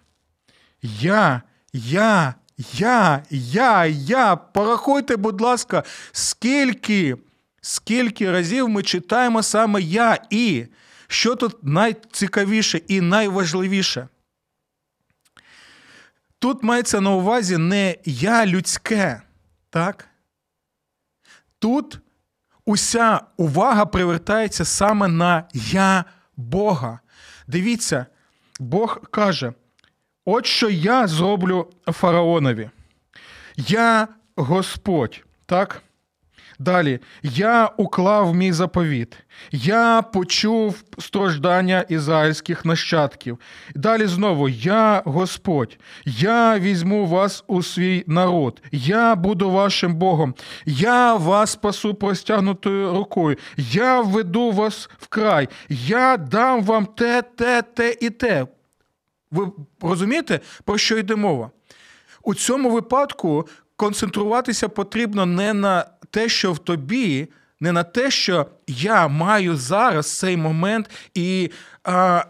Я, 0.81 1.41
я, 1.73 2.35
я, 2.57 3.23
я, 3.29 3.85
я. 3.85 4.35
Порахуйте, 4.35 5.17
будь 5.17 5.41
ласка, 5.41 5.83
скільки, 6.11 7.17
скільки 7.61 8.31
разів 8.31 8.69
ми 8.69 8.83
читаємо 8.83 9.43
саме 9.43 9.81
я 9.81 10.17
і. 10.29 10.65
Що 11.07 11.35
тут 11.35 11.63
найцікавіше 11.63 12.77
і 12.77 13.01
найважливіше? 13.01 14.07
Тут 16.39 16.63
мається 16.63 17.01
на 17.01 17.11
увазі 17.11 17.57
не 17.57 17.95
я 18.05 18.45
людське, 18.45 19.21
так? 19.69 20.07
Тут 21.59 21.99
уся 22.65 23.21
увага 23.37 23.85
привертається 23.85 24.65
саме 24.65 25.07
на 25.07 25.47
я 25.53 26.05
Бога. 26.37 26.99
Дивіться, 27.47 28.05
Бог 28.59 29.01
каже: 29.09 29.53
от 30.25 30.45
що 30.45 30.69
я 30.69 31.07
зроблю 31.07 31.71
фараонові. 31.87 32.69
Я 33.57 34.07
Господь, 34.35 35.25
так? 35.45 35.81
Далі, 36.63 36.99
я 37.23 37.69
уклав 37.77 38.35
мій 38.35 38.51
заповіт, 38.51 39.17
я 39.51 40.01
почув 40.01 40.83
страждання 40.99 41.85
ізраїльських 41.89 42.65
нащадків. 42.65 43.39
Далі 43.75 44.07
знову. 44.07 44.49
Я 44.49 45.01
Господь, 45.05 45.77
я 46.05 46.59
візьму 46.59 47.05
вас 47.05 47.43
у 47.47 47.63
свій 47.63 48.03
народ, 48.07 48.61
я 48.71 49.15
буду 49.15 49.49
вашим 49.51 49.95
Богом, 49.95 50.35
я 50.65 51.15
вас 51.15 51.51
спасу 51.51 51.93
простягнутою 51.93 52.93
рукою, 52.93 53.37
я 53.57 54.01
введу 54.01 54.51
вас 54.51 54.89
в 54.99 55.07
край, 55.07 55.49
я 55.69 56.17
дам 56.17 56.63
вам 56.63 56.85
те, 56.85 57.21
те, 57.21 57.61
те 57.61 57.95
і 58.01 58.09
те. 58.09 58.47
Ви 59.31 59.51
розумієте, 59.81 60.39
про 60.65 60.77
що 60.77 60.97
йде 60.97 61.15
мова? 61.15 61.51
У 62.23 62.35
цьому 62.35 62.69
випадку 62.69 63.47
концентруватися 63.75 64.69
потрібно 64.69 65.25
не 65.25 65.53
на 65.53 65.85
те, 66.13 66.29
що 66.29 66.53
в 66.53 66.59
тобі, 66.59 67.27
не 67.59 67.71
на 67.71 67.83
те, 67.83 68.11
що 68.11 68.45
я 68.67 69.07
маю 69.07 69.57
зараз 69.57 70.17
цей 70.17 70.37
момент, 70.37 70.89
і 71.13 71.51
а, 71.83 72.25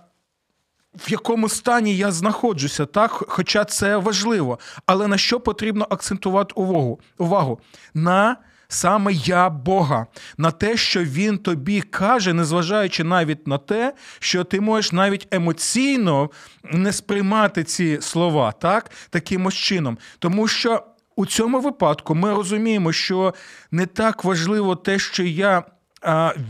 в 0.96 1.12
якому 1.12 1.50
стані 1.50 1.98
я 1.98 2.12
знаходжуся, 2.12 2.86
так? 2.86 3.12
Хоча 3.12 3.66
це 3.66 3.98
важливо. 3.98 4.60
Але 4.86 5.08
на 5.08 5.18
що 5.18 5.40
потрібно 5.40 5.88
акцентувати 5.90 6.54
увагу? 6.56 7.00
увагу? 7.18 7.60
На 7.94 8.36
саме 8.68 9.14
я 9.14 9.50
Бога, 9.50 10.08
на 10.38 10.52
те, 10.52 10.78
що 10.78 11.04
Він 11.04 11.38
тобі 11.38 11.82
каже, 11.82 12.34
незважаючи 12.34 13.04
навіть 13.04 13.48
на 13.48 13.58
те, 13.58 13.94
що 14.20 14.44
ти 14.44 14.62
можеш 14.62 14.92
навіть 14.92 15.28
емоційно 15.32 16.30
не 16.64 16.94
сприймати 16.94 17.64
ці 17.64 17.98
слова, 18.02 18.52
так, 18.52 18.92
таким 19.10 19.52
чином. 19.52 19.98
Тому 20.20 20.48
що 20.48 20.84
у 21.16 21.26
цьому 21.26 21.60
випадку 21.60 22.16
ми 22.16 22.34
розуміємо, 22.34 22.92
що 22.92 23.34
не 23.72 23.86
так 23.86 24.24
важливо 24.24 24.76
те, 24.76 25.00
що 25.00 25.24
я. 25.24 25.64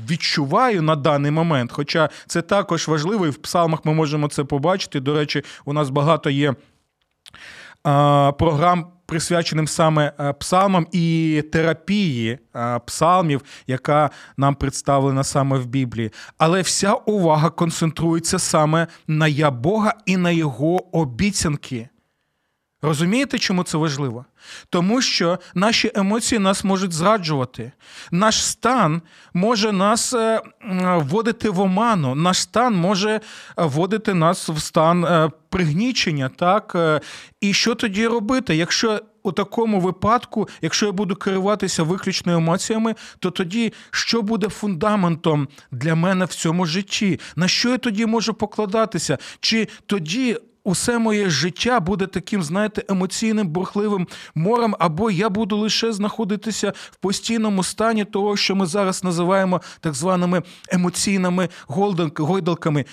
Відчуваю 0.10 0.82
на 0.82 0.96
даний 0.96 1.32
момент, 1.32 1.72
хоча 1.72 2.10
це 2.28 2.42
також 2.42 2.88
важливо, 2.88 3.28
і 3.28 3.30
в 3.30 3.36
псалмах 3.36 3.86
ми 3.86 3.94
можемо 3.94 4.28
це 4.28 4.44
побачити. 4.44 5.00
До 5.00 5.14
речі, 5.14 5.44
у 5.66 5.74
нас 5.74 5.90
багато 5.90 6.30
є 6.30 6.56
програм, 8.38 8.88
присвяченим 9.06 9.68
саме 9.68 10.34
псалмам 10.40 10.88
і 10.92 11.44
терапії 11.52 12.40
псалмів, 12.86 13.42
яка 13.68 14.10
нам 14.38 14.56
представлена 14.56 15.24
саме 15.24 15.58
в 15.58 15.66
Біблії. 15.66 16.12
Але 16.38 16.62
вся 16.62 16.94
увага 16.94 17.50
концентрується 17.50 18.40
саме 18.40 18.88
на 19.08 19.28
я 19.28 19.52
Бога 19.52 19.94
і 20.06 20.18
на 20.18 20.32
його 20.32 20.98
обіцянки. 20.98 21.90
Розумієте, 22.86 23.40
чому 23.40 23.64
це 23.64 23.78
важливо? 23.78 24.26
Тому 24.70 25.02
що 25.02 25.40
наші 25.56 25.92
емоції 25.96 26.40
нас 26.40 26.64
можуть 26.64 26.94
зраджувати. 26.94 27.72
Наш 28.12 28.46
стан 28.46 29.02
може 29.34 29.72
нас 29.72 30.14
е, 30.14 30.42
вводити 30.98 31.50
в 31.50 31.60
оману, 31.60 32.16
наш 32.16 32.42
стан 32.42 32.76
може 32.76 33.22
вводити 33.58 34.14
нас 34.14 34.50
в 34.50 34.60
стан 34.60 35.06
е, 35.06 35.30
пригнічення. 35.50 36.30
так? 36.30 36.72
Е, 36.76 37.02
і 37.42 37.54
що 37.54 37.76
тоді 37.76 38.08
робити? 38.08 38.56
Якщо 38.56 39.00
у 39.24 39.32
такому 39.32 39.80
випадку, 39.80 40.50
якщо 40.62 40.86
я 40.86 40.92
буду 40.92 41.16
керуватися 41.16 41.84
виключно 41.84 42.34
емоціями, 42.34 42.96
то 43.20 43.32
тоді 43.32 43.74
що 43.92 44.22
буде 44.22 44.50
фундаментом 44.50 45.48
для 45.72 45.96
мене 45.96 46.26
в 46.26 46.34
цьому 46.34 46.66
житті? 46.66 47.20
На 47.36 47.48
що 47.48 47.70
я 47.70 47.78
тоді 47.78 48.06
можу 48.06 48.34
покладатися? 48.34 49.18
Чи 49.40 49.68
тоді 49.86 50.38
усе 50.64 50.98
моє 50.98 51.30
життя 51.30 51.80
буде 51.80 52.08
таким, 52.08 52.44
знаєте, 52.44 52.84
емоційним, 52.90 53.48
бурхливим 53.48 54.08
морем, 54.36 54.76
або 54.80 55.12
я 55.12 55.30
буду 55.30 55.58
лише 55.58 55.94
знаходитися 55.94 56.74
в 56.92 56.96
постійному 56.96 57.64
стані 57.64 58.06
того, 58.06 58.38
що 58.38 58.56
ми 58.56 58.66
зараз 58.66 59.04
називаємо 59.04 59.62
так 59.80 59.94
званими 59.94 60.42
емоційними 60.70 61.50
гойдалками. 62.18 62.86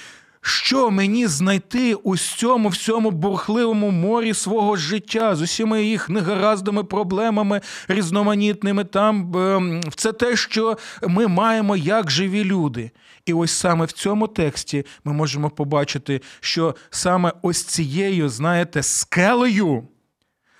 Що 0.43 0.91
мені 0.91 1.27
знайти 1.27 1.95
у 1.95 2.17
цьому 2.17 2.69
всьому 2.69 3.11
бурхливому 3.11 3.91
морі 3.91 4.35
свого 4.35 4.77
життя 4.77 5.37
з 5.37 5.43
усіма 5.43 5.79
їх 5.79 6.09
негараздими 6.09 6.85
проблемами, 6.85 7.61
різноманітними 7.89 8.85
там 8.85 9.37
ем, 9.37 9.81
це 9.97 10.13
те, 10.13 10.37
що 10.37 10.79
ми 11.09 11.27
маємо 11.27 11.77
як 11.77 12.11
живі 12.11 12.45
люди. 12.45 12.91
І 13.27 13.33
ось 13.33 13.53
саме 13.53 13.85
в 13.85 13.93
цьому 13.93 14.27
тексті 14.27 14.87
ми 15.05 15.13
можемо 15.13 15.51
побачити, 15.51 16.21
що 16.41 16.75
саме 16.91 17.33
ось 17.43 17.65
цією, 17.65 18.29
знаєте, 18.29 18.83
скелею, 18.83 19.89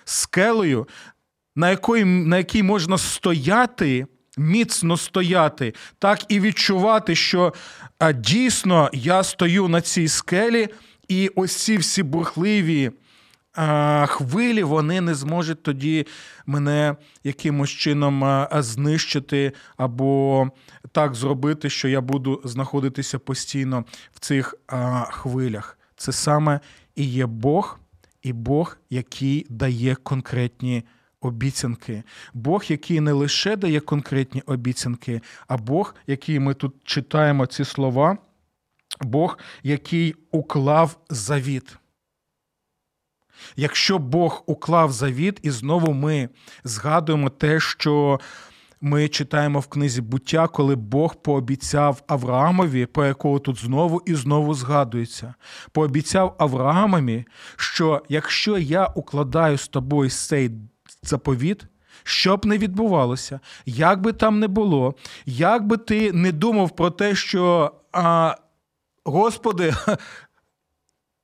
скелею, 0.05 0.87
на 1.55 1.69
якій, 1.69 2.05
на 2.05 2.37
якій 2.37 2.63
можна 2.63 2.97
стояти. 2.97 4.05
Міцно 4.37 4.97
стояти, 4.97 5.73
так 5.99 6.25
і 6.27 6.39
відчувати, 6.39 7.15
що 7.15 7.53
а, 7.99 8.11
дійсно 8.11 8.89
я 8.93 9.23
стою 9.23 9.67
на 9.67 9.81
цій 9.81 10.07
скелі, 10.07 10.69
і 11.07 11.31
ось 11.35 11.55
ці 11.55 11.77
всі 11.77 12.03
бурхливі 12.03 12.91
хвилі 14.07 14.63
вони 14.63 15.01
не 15.01 15.15
зможуть 15.15 15.63
тоді 15.63 16.07
мене 16.45 16.95
якимось 17.23 17.69
чином 17.69 18.45
знищити 18.51 19.51
або 19.77 20.47
так 20.91 21.15
зробити, 21.15 21.69
що 21.69 21.87
я 21.87 22.01
буду 22.01 22.41
знаходитися 22.45 23.19
постійно 23.19 23.85
в 24.13 24.19
цих 24.19 24.55
хвилях. 25.09 25.77
Це 25.95 26.11
саме 26.11 26.59
і 26.95 27.03
є 27.03 27.25
Бог, 27.25 27.79
і 28.21 28.33
Бог, 28.33 28.77
який 28.89 29.45
дає 29.49 29.95
конкретні 29.95 30.83
обіцянки. 31.21 32.03
Бог, 32.33 32.63
який 32.67 32.99
не 32.99 33.11
лише 33.11 33.55
дає 33.55 33.79
конкретні 33.79 34.41
обіцянки, 34.41 35.21
а 35.47 35.57
Бог, 35.57 35.95
який 36.07 36.39
ми 36.39 36.53
тут 36.53 36.75
читаємо 36.83 37.45
ці 37.45 37.65
слова, 37.65 38.17
Бог, 39.01 39.37
який 39.63 40.15
уклав 40.31 40.97
завіт. 41.09 41.77
Якщо 43.55 43.97
Бог 43.97 44.43
уклав 44.45 44.91
завіт, 44.91 45.39
і 45.43 45.51
знову 45.51 45.93
ми 45.93 46.29
згадуємо 46.63 47.29
те, 47.29 47.59
що 47.59 48.19
ми 48.81 49.07
читаємо 49.07 49.59
в 49.59 49.67
книзі 49.67 50.01
буття, 50.01 50.47
коли 50.47 50.75
Бог 50.75 51.15
пообіцяв 51.15 52.03
Авраамові, 52.07 52.85
по 52.85 53.05
якого 53.05 53.39
тут 53.39 53.57
знову 53.57 54.01
і 54.05 54.15
знову 54.15 54.53
згадується, 54.53 55.33
пообіцяв 55.71 56.35
Авраамові, 56.39 57.25
що 57.55 58.01
якщо 58.09 58.57
я 58.57 58.85
укладаю 58.85 59.57
з 59.57 59.67
тобою 59.67 60.09
цей 60.09 60.51
заповіт, 61.03 61.65
що 62.03 62.37
б 62.37 62.45
не 62.45 62.57
відбувалося, 62.57 63.39
як 63.65 64.01
би 64.01 64.13
там 64.13 64.39
не 64.39 64.47
було, 64.47 64.95
як 65.25 65.67
би 65.67 65.77
ти 65.77 66.11
не 66.13 66.31
думав 66.31 66.75
про 66.75 66.89
те, 66.89 67.15
що 67.15 67.71
а, 67.93 68.35
Господи, 69.05 69.73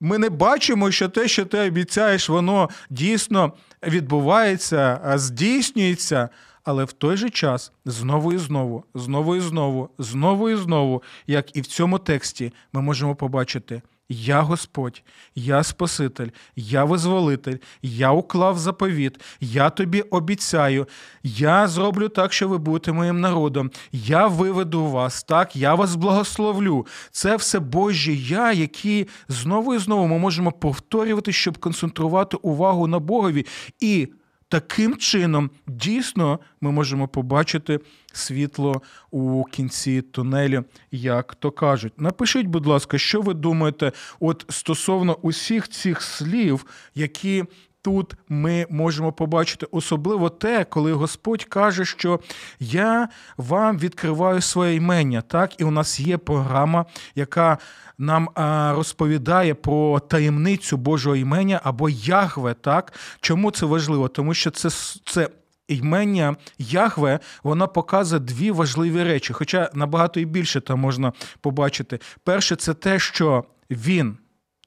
ми 0.02 0.18
не 0.18 0.30
бачимо, 0.30 0.92
що 0.92 1.10
те, 1.10 1.28
що 1.28 1.46
ти 1.46 1.60
обіцяєш, 1.60 2.30
воно 2.30 2.70
дійсно 2.90 3.54
відбувається, 3.84 5.14
здійснюється. 5.16 6.30
Але 6.64 6.84
в 6.84 6.92
той 6.92 7.18
же 7.18 7.30
час 7.30 7.72
знову 7.86 8.34
і 8.34 8.38
знову, 8.38 8.84
знову 8.94 9.36
і 9.36 9.40
знову, 9.40 9.90
знову 9.98 10.50
і 10.50 10.56
знову, 10.56 11.04
як 11.28 11.56
і 11.56 11.62
в 11.62 11.68
цьому 11.68 12.00
тексті, 12.00 12.54
ми 12.74 12.82
можемо 12.82 13.16
побачити: 13.16 13.82
Я 14.10 14.42
Господь, 14.42 15.04
я 15.36 15.64
Спаситель, 15.64 16.32
я 16.56 16.86
визволитель, 16.86 17.58
я 17.82 18.12
уклав 18.12 18.58
заповіт, 18.58 19.20
я 19.42 19.70
тобі 19.70 20.02
обіцяю, 20.02 20.88
я 21.24 21.68
зроблю 21.68 22.10
так, 22.10 22.34
що 22.34 22.48
ви 22.48 22.58
будете 22.58 22.92
моїм 22.92 23.22
народом. 23.22 23.72
Я 23.92 24.28
виведу 24.28 24.86
вас, 24.86 25.24
так, 25.24 25.56
я 25.56 25.76
вас 25.76 25.96
благословлю. 25.96 26.86
Це 27.12 27.36
все 27.36 27.60
Божі 27.60 28.18
я, 28.18 28.54
які 28.54 29.08
знову 29.28 29.76
і 29.76 29.78
знову 29.78 30.08
ми 30.08 30.18
можемо 30.18 30.52
повторювати, 30.52 31.32
щоб 31.32 31.58
концентрувати 31.58 32.38
увагу 32.38 32.88
на 32.88 33.00
Богові. 33.00 33.46
І 33.80 34.08
таким 34.50 34.98
чином 34.98 35.50
дійсно 35.68 36.40
ми 36.62 36.72
можемо 36.72 37.08
побачити 37.08 37.80
світло 38.14 38.82
у 39.12 39.44
кінці 39.44 40.02
тунелю, 40.02 40.66
як 40.92 41.36
то 41.36 41.52
кажуть. 41.52 42.02
Напишіть, 42.02 42.48
будь 42.48 42.66
ласка, 42.66 42.98
що 42.98 43.22
ви 43.22 43.34
думаєте, 43.34 43.92
от 44.20 44.46
стосовно 44.50 45.16
усіх 45.16 45.68
цих 45.70 46.02
слів, 46.02 46.66
які. 46.96 47.46
Тут 47.82 48.16
ми 48.30 48.66
можемо 48.70 49.12
побачити 49.12 49.68
особливо 49.72 50.30
те, 50.30 50.64
коли 50.64 50.94
Господь 50.94 51.44
каже, 51.44 51.86
що 51.86 52.20
я 52.60 53.10
вам 53.38 53.78
відкриваю 53.78 54.42
своє 54.42 54.76
імення. 54.76 55.22
Так, 55.22 55.62
і 55.62 55.64
у 55.64 55.72
нас 55.72 56.00
є 56.00 56.18
програма, 56.18 56.86
яка 57.16 57.58
нам 57.98 58.30
розповідає 58.76 59.54
про 59.54 60.00
таємницю 60.00 60.78
Божого 60.78 61.16
імення 61.16 61.62
або 61.64 61.90
Ягве. 61.90 62.54
Так, 62.54 62.94
чому 63.22 63.52
це 63.52 63.66
важливо? 63.66 64.08
Тому 64.08 64.34
що 64.34 64.52
це 64.52 64.70
це 65.06 65.30
імення 65.68 66.36
Ягве 66.58 67.20
вона 67.44 67.68
показує 67.68 68.20
дві 68.20 68.52
важливі 68.52 69.04
речі, 69.04 69.34
хоча 69.34 69.70
набагато 69.74 70.20
і 70.20 70.26
більше 70.26 70.62
там 70.62 70.80
можна 70.80 71.14
побачити. 71.42 72.00
Перше, 72.24 72.56
це 72.56 72.74
те, 72.74 73.00
що 73.00 73.44
він 73.70 74.18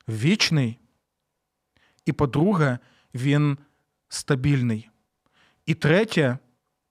вічний, 0.09 0.79
і 2.07 2.13
по-друге, 2.13 2.79
він 3.15 3.59
стабільний. 4.09 4.89
І 5.67 5.75
третє, 5.75 6.39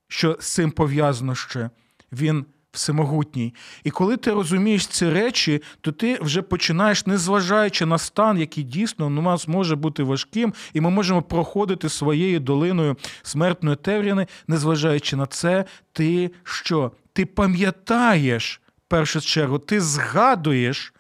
що 0.08 0.38
з 0.40 0.54
цим 0.54 0.72
пов'язано 0.72 1.36
ще, 1.36 1.70
він 2.12 2.46
всемогутній. 2.72 3.56
І 3.84 3.92
коли 3.92 4.18
ти 4.18 4.32
розумієш 4.32 4.88
ці 4.88 5.10
речі, 5.10 5.62
то 5.82 5.92
ти 5.92 6.18
вже 6.22 6.42
починаєш, 6.42 7.06
незважаючи 7.06 7.86
на 7.86 7.98
стан, 7.98 8.38
який 8.38 8.64
дійсно 8.64 9.08
у 9.08 9.10
нас 9.10 9.48
може 9.48 9.76
бути 9.76 10.04
важким, 10.04 10.54
і 10.74 10.82
ми 10.82 10.90
можемо 10.90 11.22
проходити 11.22 11.90
своєю 11.90 12.40
долиною 12.40 12.98
смертної 13.22 13.76
темряни, 13.76 14.28
незважаючи 14.48 15.16
на 15.16 15.26
це, 15.26 15.66
ти 15.94 16.32
що? 16.44 16.92
Ти 17.14 17.26
пам'ятаєш 17.26 18.62
першу 18.88 19.22
чергу, 19.22 19.60
ти 19.60 19.82
згадуєш, 19.82 20.94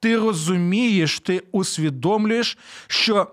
ти 0.00 0.18
розумієш, 0.18 1.20
ти 1.20 1.42
усвідомлюєш, 1.52 2.58
що 2.86 3.26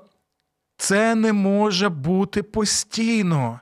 це 0.78 1.16
не 1.16 1.34
може 1.34 1.90
бути 1.90 2.44
постійно. 2.44 3.60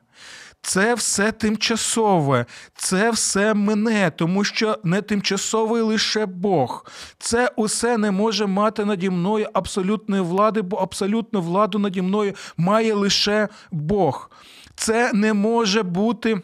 Це 0.62 0.94
все 0.94 1.32
тимчасове, 1.32 2.46
це 2.76 3.12
все 3.12 3.54
мине, 3.54 4.12
тому 4.16 4.44
що 4.44 4.78
не 4.84 5.02
тимчасовий 5.02 5.82
лише 5.82 6.26
Бог. 6.26 6.86
Це 7.20 7.52
усе 7.56 7.98
не 7.98 8.12
може 8.12 8.46
мати 8.46 8.86
наді 8.86 9.10
мною 9.10 9.48
абсолютної 9.54 10.22
влади, 10.22 10.62
бо 10.62 10.78
абсолютну 10.78 11.42
владу 11.42 11.80
наді 11.80 12.02
мною 12.02 12.34
має 12.58 12.94
лише 12.94 13.48
Бог. 13.72 14.32
Це 14.76 15.14
не 15.14 15.34
може 15.34 15.84
бути 15.84 16.42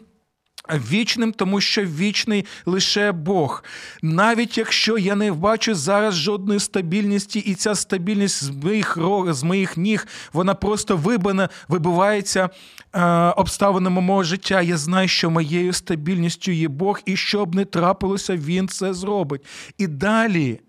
вічним, 0.70 1.32
тому 1.32 1.60
що 1.60 1.84
вічний 1.84 2.44
лише 2.66 3.12
Бог. 3.12 3.64
Навіть 4.02 4.58
якщо 4.58 4.98
я 4.98 5.14
не 5.14 5.32
бачу 5.32 5.74
зараз 5.74 6.14
жодної 6.14 6.60
стабільності, 6.60 7.38
і 7.38 7.54
ця 7.54 7.74
стабільність 7.74 8.44
з 8.44 8.50
моїх 8.50 8.98
з 9.28 9.42
моїх 9.42 9.76
ніг, 9.76 10.06
вона 10.32 10.54
просто 10.54 10.96
вибана, 10.96 11.48
вибивається 11.68 12.50
е, 12.92 13.02
обставинами 13.28 14.00
мого 14.00 14.22
життя. 14.22 14.60
Я 14.60 14.76
знаю, 14.76 15.08
що 15.08 15.30
моєю 15.30 15.72
стабільністю 15.72 16.52
є 16.52 16.68
Бог, 16.68 17.00
і 17.06 17.16
що 17.16 17.46
б 17.46 17.54
не 17.54 17.64
трапилося, 17.64 18.36
Він 18.36 18.68
це 18.68 18.94
зробить. 18.94 19.44
І 19.78 19.86
далі. 19.86 20.60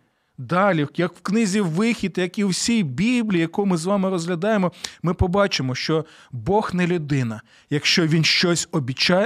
Далі, 0.50 0.88
як 0.96 1.14
в 1.14 1.22
книзі 1.22 1.62
Вихід, 1.62 2.18
як 2.18 2.40
і 2.40 2.44
у 2.44 2.48
всій 2.48 2.84
Біблії, 2.84 3.42
яку 3.42 3.66
ми 3.66 3.78
з 3.78 3.86
вами 3.86 4.10
розглядаємо, 4.10 4.72
ми 5.04 5.14
побачимо, 5.14 5.76
що 5.76 6.06
Бог 6.32 6.72
не 6.74 6.88
людина. 6.88 7.42
Якщо 7.70 8.08
він 8.08 8.24
щось 8.24 8.68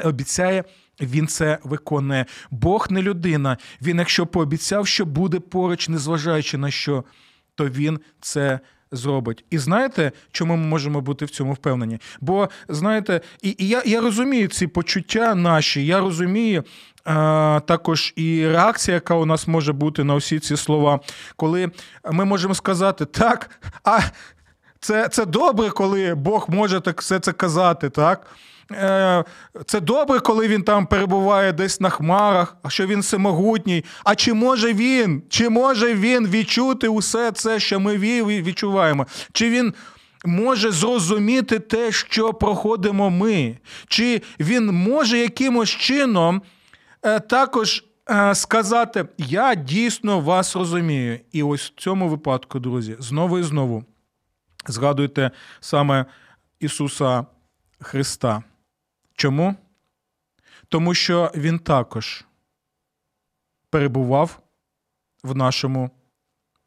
обіцяє, 0.03 0.63
він 1.01 1.27
це 1.27 1.57
виконує. 1.63 2.25
Бог 2.51 2.87
не 2.89 3.01
людина. 3.01 3.57
Він, 3.81 3.97
якщо 3.97 4.25
пообіцяв, 4.25 4.87
що 4.87 5.05
буде 5.05 5.39
поруч, 5.39 5.89
незважаючи 5.89 6.57
на 6.57 6.71
що, 6.71 7.03
то 7.55 7.69
він 7.69 7.99
це 8.21 8.59
зробить. 8.91 9.45
І 9.49 9.57
знаєте, 9.57 10.11
чому 10.31 10.55
ми 10.55 10.67
можемо 10.67 11.01
бути 11.01 11.25
в 11.25 11.29
цьому 11.29 11.53
впевнені? 11.53 11.99
Бо 12.21 12.49
знаєте, 12.69 13.21
і, 13.41 13.55
і 13.57 13.67
я 13.67 13.83
я 13.85 14.01
розумію 14.01 14.47
ці 14.47 14.67
почуття 14.67 15.35
наші, 15.35 15.85
я 15.85 15.99
розумію. 15.99 16.63
Також 17.65 18.13
і 18.15 18.47
реакція, 18.47 18.95
яка 18.95 19.15
у 19.15 19.25
нас 19.25 19.47
може 19.47 19.73
бути 19.73 20.03
на 20.03 20.15
всі 20.15 20.39
ці 20.39 20.57
слова, 20.57 20.99
коли 21.35 21.71
ми 22.11 22.25
можемо 22.25 22.55
сказати 22.55 23.05
так, 23.05 23.49
а 23.83 23.99
це 24.79 25.09
це 25.09 25.25
добре, 25.25 25.69
коли 25.69 26.15
Бог 26.15 26.45
може 26.49 26.81
так 26.81 27.01
все 27.01 27.19
це 27.19 27.31
казати, 27.31 27.89
так? 27.89 28.27
Е, 28.71 29.23
це 29.65 29.79
добре, 29.79 30.19
коли 30.19 30.47
він 30.47 30.63
там 30.63 30.85
перебуває 30.85 31.53
десь 31.53 31.81
на 31.81 31.89
хмарах, 31.89 32.57
а 32.63 32.69
що 32.69 32.87
він 32.87 32.99
всемогутній. 32.99 33.85
А 34.03 34.15
чи 34.15 34.33
може 34.33 34.73
він? 34.73 35.23
Чи 35.29 35.49
може 35.49 35.93
він 35.93 36.27
відчути 36.27 36.87
усе 36.87 37.31
це, 37.31 37.59
що 37.59 37.79
ми 37.79 37.97
відчуваємо? 37.97 39.07
Чи 39.31 39.49
він 39.49 39.73
може 40.25 40.71
зрозуміти 40.71 41.59
те, 41.59 41.91
що 41.91 42.33
проходимо 42.33 43.09
ми? 43.09 43.57
Чи 43.87 44.21
він 44.39 44.65
може 44.65 45.17
якимось 45.17 45.69
чином 45.69 46.41
е, 46.45 46.56
також 47.29 47.85
е, 48.09 48.35
сказати: 48.35 49.07
Я 49.17 49.55
дійсно 49.55 50.19
вас 50.19 50.55
розумію? 50.55 51.19
І 51.31 51.43
ось 51.43 51.71
в 51.71 51.75
цьому 51.75 52.09
випадку, 52.09 52.59
друзі, 52.59 52.95
знову 52.99 53.39
і 53.39 53.43
знову 53.43 53.85
згадуйте 54.67 55.31
саме 55.59 56.05
Ісуса 56.59 57.25
Христа. 57.79 58.43
Чому? 59.13 59.55
Тому 60.69 60.93
що 60.93 61.31
він 61.35 61.59
також 61.59 62.25
перебував 63.69 64.39
в 65.23 65.35
нашому 65.35 65.89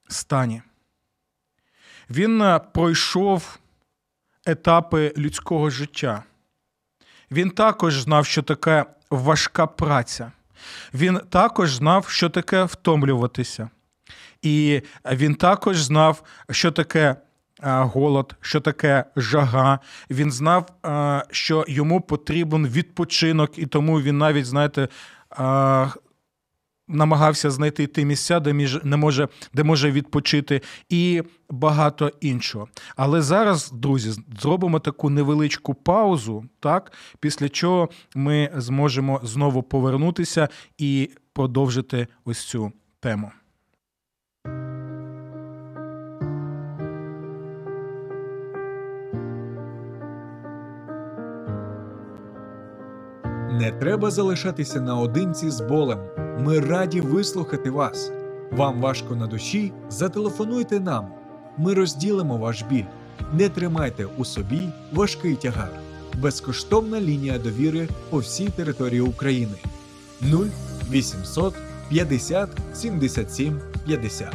стані. 0.08 0.62
Він 2.10 2.42
е, 2.42 2.58
пройшов 2.58 3.58
етапи 4.46 5.14
людського 5.16 5.70
життя. 5.70 6.24
Він 7.30 7.50
також 7.50 8.00
знав, 8.00 8.26
що 8.26 8.42
таке 8.42 8.86
важка 9.10 9.66
праця. 9.66 10.32
Він 10.94 11.20
також 11.28 11.74
знав, 11.74 12.08
що 12.08 12.28
таке 12.28 12.64
втомлюватися. 12.64 13.70
І 14.42 14.82
він 15.12 15.34
також 15.34 15.82
знав, 15.82 16.22
що 16.50 16.70
таке 16.70 17.16
голод, 17.62 18.36
що 18.40 18.60
таке 18.60 19.04
жага. 19.16 19.78
Він 20.10 20.32
знав, 20.32 20.66
що 21.30 21.64
йому 21.68 22.00
потрібен 22.00 22.66
відпочинок, 22.66 23.58
і 23.58 23.66
тому 23.66 24.00
він 24.00 24.18
навіть, 24.18 24.46
знаєте, 24.46 24.88
намагався 26.90 27.50
знайти 27.50 27.86
ті 27.86 28.04
місця, 28.04 28.40
де 28.40 28.52
між 28.52 28.84
не 28.84 28.96
може, 28.96 29.28
де 29.54 29.64
може 29.64 29.90
відпочити, 29.90 30.60
і 30.88 31.22
багато 31.50 32.12
іншого. 32.20 32.68
Але 32.96 33.22
зараз, 33.22 33.70
друзі, 33.72 34.22
зробимо 34.40 34.78
таку 34.78 35.10
невеличку 35.10 35.74
паузу, 35.74 36.44
так 36.60 36.92
після 37.20 37.48
чого 37.48 37.88
ми 38.14 38.50
зможемо 38.56 39.20
знову 39.24 39.62
повернутися 39.62 40.48
і 40.78 41.10
продовжити 41.32 42.06
ось 42.24 42.44
цю 42.44 42.72
тему. 43.00 43.32
Не 53.60 53.72
треба 53.80 54.10
залишатися 54.10 54.80
наодинці 54.80 55.50
з 55.50 55.60
болем. 55.60 56.29
Ми 56.44 56.60
раді 56.60 57.00
вислухати 57.00 57.70
вас. 57.70 58.12
Вам 58.50 58.80
важко 58.80 59.16
на 59.16 59.26
душі? 59.26 59.72
Зателефонуйте 59.88 60.80
нам. 60.80 61.08
Ми 61.58 61.74
розділимо 61.74 62.36
ваш 62.36 62.62
біль. 62.62 62.84
Не 63.32 63.48
тримайте 63.48 64.04
у 64.04 64.24
собі 64.24 64.60
важкий 64.92 65.34
тягар. 65.34 65.70
Безкоштовна 66.18 67.00
лінія 67.00 67.38
довіри 67.38 67.88
по 68.10 68.18
всій 68.18 68.48
території 68.48 69.00
України 69.00 69.54
0800 70.22 71.54
50 71.88 72.48
77 72.74 73.60
50. 73.86 74.34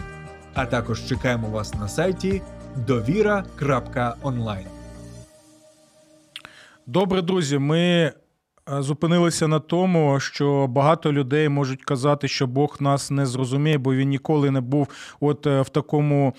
А 0.54 0.65
також 0.65 1.06
чекаємо 1.06 1.50
вас 1.50 1.74
на 1.74 1.88
сайті 1.88 2.41
довіра.онлайн. 2.88 4.65
Добре, 6.88 7.22
друзі. 7.22 7.58
Ми 7.58 8.13
зупинилися 8.67 9.47
на 9.47 9.60
тому, 9.60 10.19
що 10.19 10.67
багато 10.67 11.13
людей 11.13 11.49
можуть 11.49 11.84
казати, 11.84 12.28
що 12.28 12.47
Бог 12.47 12.78
нас 12.80 13.12
не 13.12 13.25
зрозуміє, 13.25 13.78
бо 13.78 13.95
він 13.95 14.10
ніколи 14.10 14.51
не 14.51 14.62
був 14.62 14.88
от 15.19 15.45
в 15.45 15.69
такому 15.69 16.34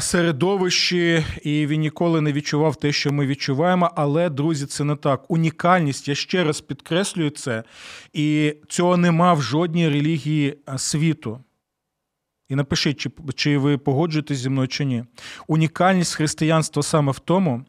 середовищі, 0.00 1.24
і 1.42 1.66
він 1.66 1.80
ніколи 1.80 2.20
не 2.20 2.32
відчував 2.32 2.76
те, 2.76 2.92
що 2.92 3.12
ми 3.12 3.26
відчуваємо. 3.26 3.90
Але, 3.96 4.30
друзі, 4.30 4.66
це 4.66 4.84
не 4.84 4.96
так. 4.96 5.30
Унікальність, 5.30 6.08
я 6.08 6.14
ще 6.14 6.44
раз 6.44 6.60
підкреслюю 6.60 7.30
це, 7.30 7.64
і 8.12 8.56
цього 8.68 8.96
нема 8.96 9.32
в 9.34 9.42
жодній 9.42 9.88
релігії 9.88 10.58
світу. 10.76 11.40
І 12.48 12.54
напишіть, 12.54 13.00
чи, 13.00 13.10
чи 13.34 13.58
ви 13.58 13.78
погоджуєтесь 13.78 14.38
зі 14.38 14.48
мною 14.48 14.68
чи 14.68 14.84
ні. 14.84 15.04
Унікальність 15.46 16.14
християнства 16.14 16.82
саме 16.82 17.12
в 17.12 17.18
тому, 17.18 17.64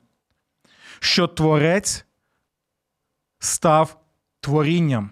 що 1.00 1.28
Творець 1.28 2.06
став 3.42 3.98
творінням. 4.40 5.10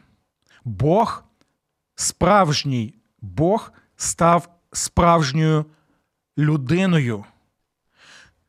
Бог 0.63 1.24
справжній 1.96 2.96
Бог 3.22 3.72
став 3.96 4.50
справжньою 4.72 5.65
людиною. 6.38 7.26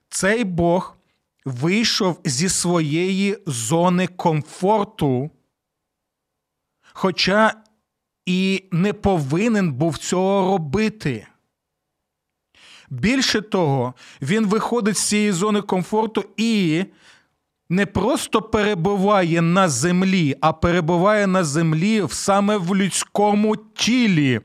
Цей 0.08 0.44
Бог 0.44 0.96
вийшов 1.44 2.20
зі 2.24 2.48
своєї 2.48 3.38
зони 3.46 4.06
комфорту, 4.06 5.30
хоча 6.92 7.54
і 8.26 8.64
не 8.72 8.92
повинен 8.92 9.72
був 9.72 9.98
цього 9.98 10.52
робити. 10.52 11.26
Більше 12.90 13.40
того, 13.40 13.94
він 14.22 14.46
виходить 14.46 14.96
з 14.96 15.08
цієї 15.08 15.32
зони 15.32 15.62
комфорту 15.62 16.24
і 16.36 16.84
не 17.70 17.86
просто 17.86 18.42
перебуває 18.42 19.42
на 19.42 19.68
землі, 19.68 20.36
а 20.40 20.52
перебуває 20.52 21.26
на 21.26 21.44
землі 21.44 22.04
саме 22.10 22.56
в 22.56 22.76
людському 22.76 23.56
тілі. 23.56 24.40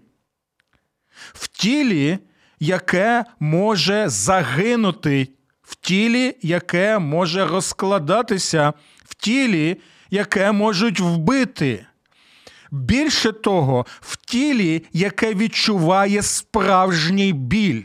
В 1.33 1.47
тілі, 1.47 2.17
яке 2.59 3.25
може 3.39 4.09
загинути, 4.09 5.29
в 5.61 5.75
тілі, 5.75 6.35
яке 6.41 6.99
може 6.99 7.45
розкладатися, 7.45 8.73
в 9.03 9.15
тілі, 9.15 9.77
яке 10.09 10.51
можуть 10.51 10.99
вбити. 10.99 11.85
Більше 12.71 13.31
того, 13.31 13.85
в 14.01 14.15
тілі, 14.15 14.83
яке 14.93 15.33
відчуває 15.33 16.21
справжній 16.21 17.33
біль, 17.33 17.83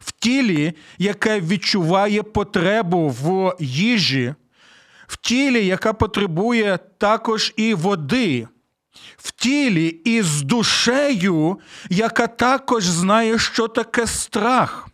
в 0.00 0.12
тілі, 0.12 0.72
яке 0.98 1.40
відчуває 1.40 2.22
потребу 2.22 3.08
в 3.08 3.54
їжі, 3.60 4.34
в 5.08 5.16
тілі, 5.16 5.66
яка 5.66 5.92
потребує 5.92 6.78
також 6.98 7.52
і 7.56 7.74
води, 7.74 8.48
в 9.16 9.30
тілі 9.30 9.86
і 9.86 10.22
з 10.22 10.42
душею, 10.42 11.58
яка 11.90 12.26
також 12.26 12.84
знає, 12.84 13.38
що 13.38 13.68
таке 13.68 14.06
страх 14.06 14.88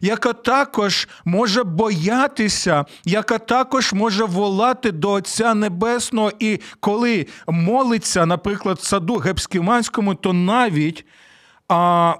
яка 0.00 0.32
також 0.32 1.08
може 1.24 1.64
боятися, 1.64 2.84
яка 3.04 3.38
також 3.38 3.92
може 3.92 4.24
волати 4.24 4.92
до 4.92 5.10
Отця 5.10 5.54
Небесного, 5.54 6.32
і 6.38 6.60
коли 6.80 7.26
молиться, 7.46 8.26
наприклад, 8.26 8.78
в 8.78 8.84
саду 8.84 9.16
Гепскіманському, 9.16 10.14
то 10.14 10.32
навіть 10.32 11.06
а, 11.68 12.14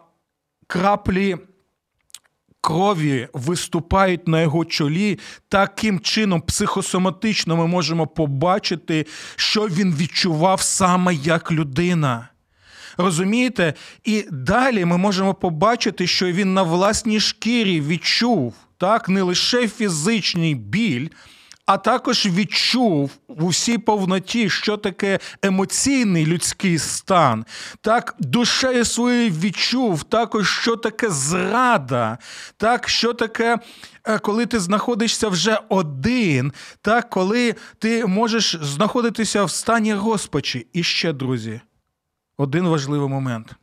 краплі. 0.67 1.37
Крові 2.65 3.29
виступають 3.33 4.29
на 4.29 4.41
його 4.41 4.65
чолі, 4.65 5.19
таким 5.49 6.01
чином 6.01 6.41
психосоматично 6.41 7.57
ми 7.57 7.67
можемо 7.67 8.07
побачити, 8.07 9.07
що 9.37 9.69
він 9.69 9.95
відчував 9.95 10.61
саме 10.61 11.15
як 11.15 11.53
людина. 11.53 12.29
Розумієте? 12.97 13.75
І 14.05 14.25
далі 14.31 14.85
ми 14.85 14.97
можемо 14.97 15.35
побачити, 15.35 16.07
що 16.07 16.33
він 16.33 16.55
на 16.55 16.63
власній 16.63 17.21
шкірі 17.21 17.81
відчув 17.81 18.55
так, 18.79 19.09
не 19.09 19.23
лише 19.23 19.69
фізичний 19.69 20.55
біль. 20.55 21.09
А 21.67 21.79
також 21.79 22.27
відчув 22.27 23.11
у 23.29 23.49
всій 23.49 23.79
повноті, 23.79 24.51
що 24.51 24.77
таке 24.77 25.19
емоційний 25.43 26.27
людський 26.27 26.79
стан, 26.79 27.45
так 27.81 28.15
душею 28.19 28.85
своєю 28.85 29.31
відчув 29.31 30.05
також, 30.05 30.51
що 30.51 30.77
таке 30.77 31.11
зрада, 31.11 32.19
так, 32.57 32.89
що 32.89 33.15
таке, 33.15 33.59
е, 34.05 34.19
коли 34.19 34.47
ти 34.47 34.61
знаходишся 34.61 35.29
вже 35.29 35.59
один, 35.69 36.53
так, 36.81 37.11
коли 37.11 37.55
ти 37.79 38.07
можеш 38.07 38.57
знаходитися 38.63 39.45
в 39.45 39.51
стані 39.51 39.95
розпачі. 39.95 40.67
І 40.73 40.83
ще, 40.83 41.13
друзі, 41.13 41.61
один 42.37 42.69
важливий 42.69 43.09
момент, 43.09 43.55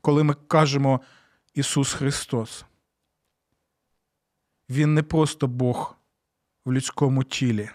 коли 0.00 0.24
ми 0.24 0.34
кажемо 0.48 1.00
Ісус 1.54 1.92
Христос. 1.92 2.64
Він 4.70 4.94
не 4.94 5.02
просто 5.02 5.46
Бог 5.46 5.96
в 6.64 6.72
людському 6.72 7.24
тілі. 7.24 7.70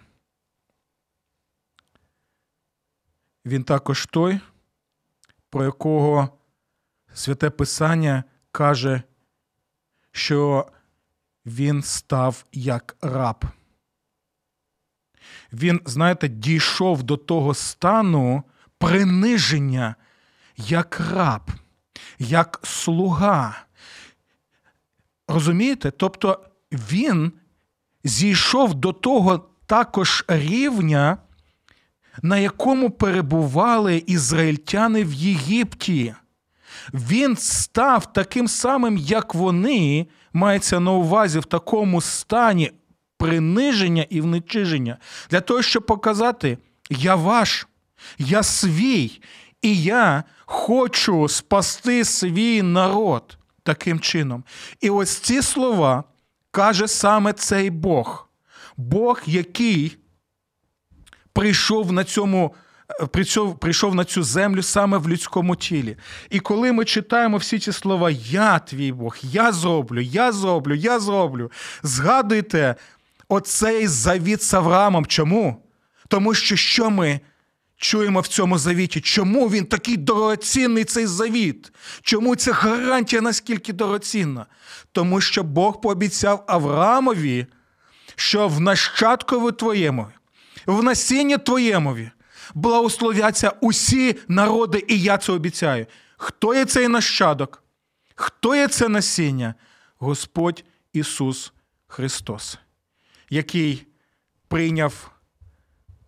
Він 3.46 3.64
також 3.64 4.06
той, 4.06 4.40
про 5.50 5.64
якого 5.64 6.40
Святе 7.14 7.50
Писання 7.50 8.24
каже, 8.52 9.02
що 10.12 10.68
він 11.46 11.84
став 11.84 12.46
як 12.52 12.98
раб. 13.02 13.46
Він, 15.54 15.82
знаєте, 15.86 16.28
дійшов 16.28 17.04
до 17.04 17.18
того 17.18 17.54
стану 17.54 18.44
приниження 18.78 19.96
як 20.58 21.00
раб, 21.00 21.52
як 22.20 22.60
слуга. 22.64 23.66
Розумієте? 25.28 25.92
Тобто 25.92 26.46
він 26.72 27.32
зійшов 28.04 28.74
до 28.74 28.94
того 28.94 29.50
також 29.66 30.26
рівня, 30.28 31.18
на 32.22 32.38
якому 32.38 32.90
перебували 32.90 34.04
ізраїльтяни 34.08 35.04
в 35.04 35.14
Єгипті. 35.14 36.16
Він 36.94 37.36
став 37.36 38.14
таким 38.14 38.48
самим, 38.48 38.98
як 38.98 39.36
вони, 39.36 40.08
мається 40.34 40.80
на 40.80 40.92
увазі 40.92 41.40
в 41.40 41.46
такому 41.46 42.02
стані 42.02 42.72
приниження 43.18 44.06
і 44.10 44.22
вничиження, 44.22 44.98
для 45.30 45.42
того, 45.42 45.62
щоб 45.62 45.86
показати, 45.86 46.58
я 46.90 47.16
ваш, 47.16 47.68
я 48.18 48.44
свій, 48.44 49.22
і 49.62 49.82
я 49.84 50.24
хочу 50.46 51.28
спасти 51.28 52.06
свій 52.06 52.62
народ 52.62 53.38
таким 53.64 54.00
чином. 54.00 54.44
І 54.82 54.90
ось 54.90 55.18
ці 55.18 55.42
слова 55.42 56.04
каже 56.52 56.88
саме 56.88 57.34
цей 57.34 57.70
Бог. 57.70 58.30
Бог, 58.78 59.22
який 59.26 59.98
прийшов 61.34 61.92
на 61.92 62.04
цьому. 62.04 62.56
Прийшов 63.60 63.96
на 63.96 64.06
цю 64.06 64.24
землю 64.24 64.64
саме 64.64 64.98
в 64.98 65.10
людському 65.10 65.56
тілі. 65.56 65.98
І 66.30 66.40
коли 66.40 66.72
ми 66.72 66.86
читаємо 66.86 67.38
всі 67.38 67.60
ці 67.60 67.72
слова, 67.72 68.10
я 68.12 68.60
твій 68.60 68.92
Бог, 68.92 69.18
я 69.22 69.52
зроблю, 69.52 70.02
я 70.02 70.32
зроблю, 70.32 70.76
я 70.76 71.00
зроблю. 71.00 71.52
Згадуйте 71.84 72.76
оцей 73.28 73.88
завіт 73.88 74.44
з 74.44 74.54
Авраамом. 74.54 75.06
Чому? 75.06 75.64
Тому 76.08 76.34
що 76.34 76.56
що 76.56 76.90
ми 76.90 77.20
чуємо 77.80 78.20
в 78.20 78.28
цьому 78.28 78.58
завіті, 78.58 79.02
чому 79.02 79.50
він 79.50 79.66
такий 79.66 79.98
дорогоцінний 79.98 80.86
цей 80.86 81.06
завіт? 81.06 81.72
Чому 82.02 82.36
ця 82.36 82.54
гарантія 82.54 83.22
наскільки 83.22 83.74
дорогоцінна? 83.74 84.46
Тому 84.92 85.22
що 85.22 85.44
Бог 85.44 85.82
пообіцяв 85.82 86.44
Авраамові, 86.48 87.46
що 88.16 88.48
в 88.48 88.60
нащадкові 88.60 89.52
твоєму, 89.52 90.08
в 90.66 90.84
насінні 90.84 91.38
твоємові 91.38 92.12
благословляться 92.54 93.52
усі 93.62 94.16
народи, 94.28 94.86
і 94.88 95.02
я 95.02 95.18
це 95.18 95.32
обіцяю. 95.32 95.86
Хто 96.18 96.56
є 96.56 96.66
цей 96.66 96.88
нащадок? 96.88 97.64
Хто 98.16 98.56
є 98.56 98.68
це 98.68 98.88
насіння? 98.88 99.56
Господь 99.98 100.64
Ісус 100.94 101.54
Христос, 101.88 102.58
який 103.30 103.88
прийняв 104.48 105.12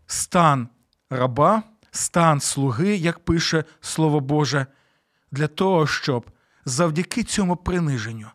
стан 0.07 0.67
раба, 1.12 1.63
стан 1.91 2.41
слуги, 2.41 2.95
як 2.95 3.19
пише 3.19 3.63
Слово 3.81 4.19
Боже, 4.19 4.65
для 5.31 5.48
того, 5.48 5.88
щоб 5.88 6.31
завдяки 6.65 7.23
цьому 7.23 7.56
приниженню 7.56 8.27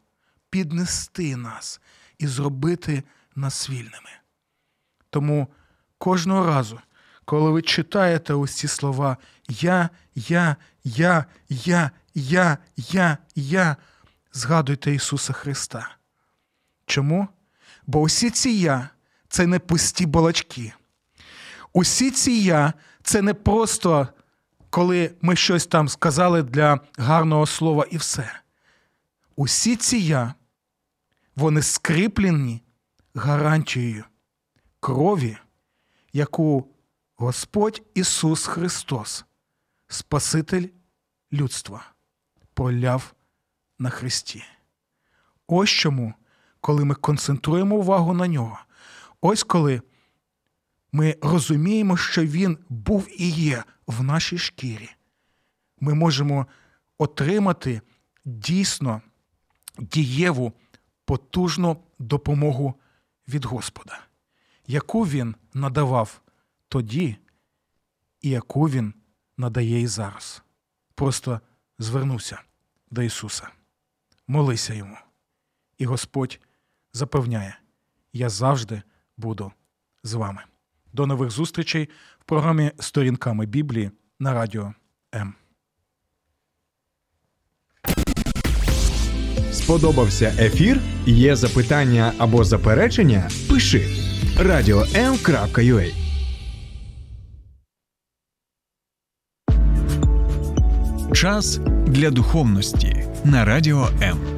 піднести 0.50 1.36
нас 1.36 1.80
і 2.18 2.26
зробити 2.26 3.02
нас 3.34 3.70
вільними. 3.70 4.10
Тому 5.10 5.48
кожного 5.98 6.46
разу, 6.46 6.80
коли 7.24 7.50
ви 7.50 7.62
читаєте 7.62 8.34
ось 8.34 8.54
ці 8.54 8.68
слова 8.68 9.16
Я, 9.48 9.90
я, 10.14 10.56
я, 10.84 11.24
я, 11.48 11.90
я, 12.14 12.58
я, 12.76 13.18
я, 13.34 13.76
згадуйте 14.32 14.94
Ісуса 14.94 15.32
Христа. 15.32 15.96
Чому? 16.86 17.28
Бо 17.86 18.00
усі 18.00 18.30
ці 18.30 18.50
я 18.50 18.88
це 19.28 19.46
не 19.46 19.58
пусті 19.58 20.06
балачки. 20.06 20.72
Усі 21.76 22.10
ці 22.10 22.32
я 22.32 22.72
це 23.02 23.22
не 23.22 23.34
просто 23.34 24.08
коли 24.70 25.14
ми 25.20 25.36
щось 25.36 25.66
там 25.66 25.88
сказали 25.88 26.42
для 26.42 26.80
гарного 26.98 27.46
слова 27.46 27.86
і 27.90 27.96
все. 27.96 28.40
Усі 29.36 29.76
ці 29.76 29.98
я, 29.98 30.34
вони 31.36 31.62
скріплені 31.62 32.62
гарантією 33.14 34.04
крові, 34.80 35.36
яку 36.12 36.68
Господь 37.16 37.82
Ісус 37.94 38.46
Христос, 38.46 39.24
Спаситель 39.88 40.68
людства, 41.32 41.84
проляв 42.54 43.14
на 43.78 43.90
Христі. 43.90 44.44
Ось 45.46 45.70
чому, 45.70 46.14
коли 46.60 46.84
ми 46.84 46.94
концентруємо 46.94 47.76
увагу 47.76 48.14
на 48.14 48.26
нього, 48.28 48.58
ось 49.20 49.42
коли 49.42 49.82
ми 50.92 51.16
розуміємо, 51.22 51.96
що 51.96 52.24
Він 52.24 52.58
був 52.68 53.08
і 53.18 53.30
є 53.30 53.64
в 53.86 54.02
нашій 54.02 54.38
шкірі, 54.38 54.90
ми 55.80 55.94
можемо 55.94 56.46
отримати 56.98 57.80
дійсно 58.24 59.02
дієву 59.78 60.52
потужну 61.04 61.76
допомогу 61.98 62.74
від 63.28 63.44
Господа, 63.44 64.00
яку 64.66 65.02
Він 65.06 65.34
надавав 65.54 66.20
тоді 66.68 67.16
і 68.20 68.30
яку 68.30 68.68
Він 68.68 68.94
надає 69.36 69.80
і 69.80 69.86
зараз. 69.86 70.42
Просто 70.94 71.40
звернуся 71.78 72.42
до 72.90 73.02
Ісуса, 73.02 73.48
молися 74.26 74.74
йому. 74.74 74.96
І 75.78 75.86
Господь 75.86 76.40
запевняє: 76.92 77.58
я 78.12 78.28
завжди 78.28 78.82
буду 79.16 79.52
з 80.02 80.14
вами. 80.14 80.44
До 80.96 81.06
нових 81.06 81.30
зустрічей 81.30 81.88
в 82.20 82.24
програмі 82.24 82.70
Сторінками 82.78 83.46
Біблії 83.46 83.90
на 84.20 84.34
радіо 84.34 84.74
М. 85.14 85.34
Сподобався 89.52 90.34
ефір? 90.38 90.80
Є 91.06 91.36
запитання 91.36 92.12
або 92.18 92.44
заперечення? 92.44 93.28
Пиши 93.50 93.78
radio.m.ua 94.38 95.92
Час 101.14 101.56
для 101.86 102.10
духовності 102.10 103.06
на 103.24 103.44
радіо 103.44 103.88
М. 104.02 104.35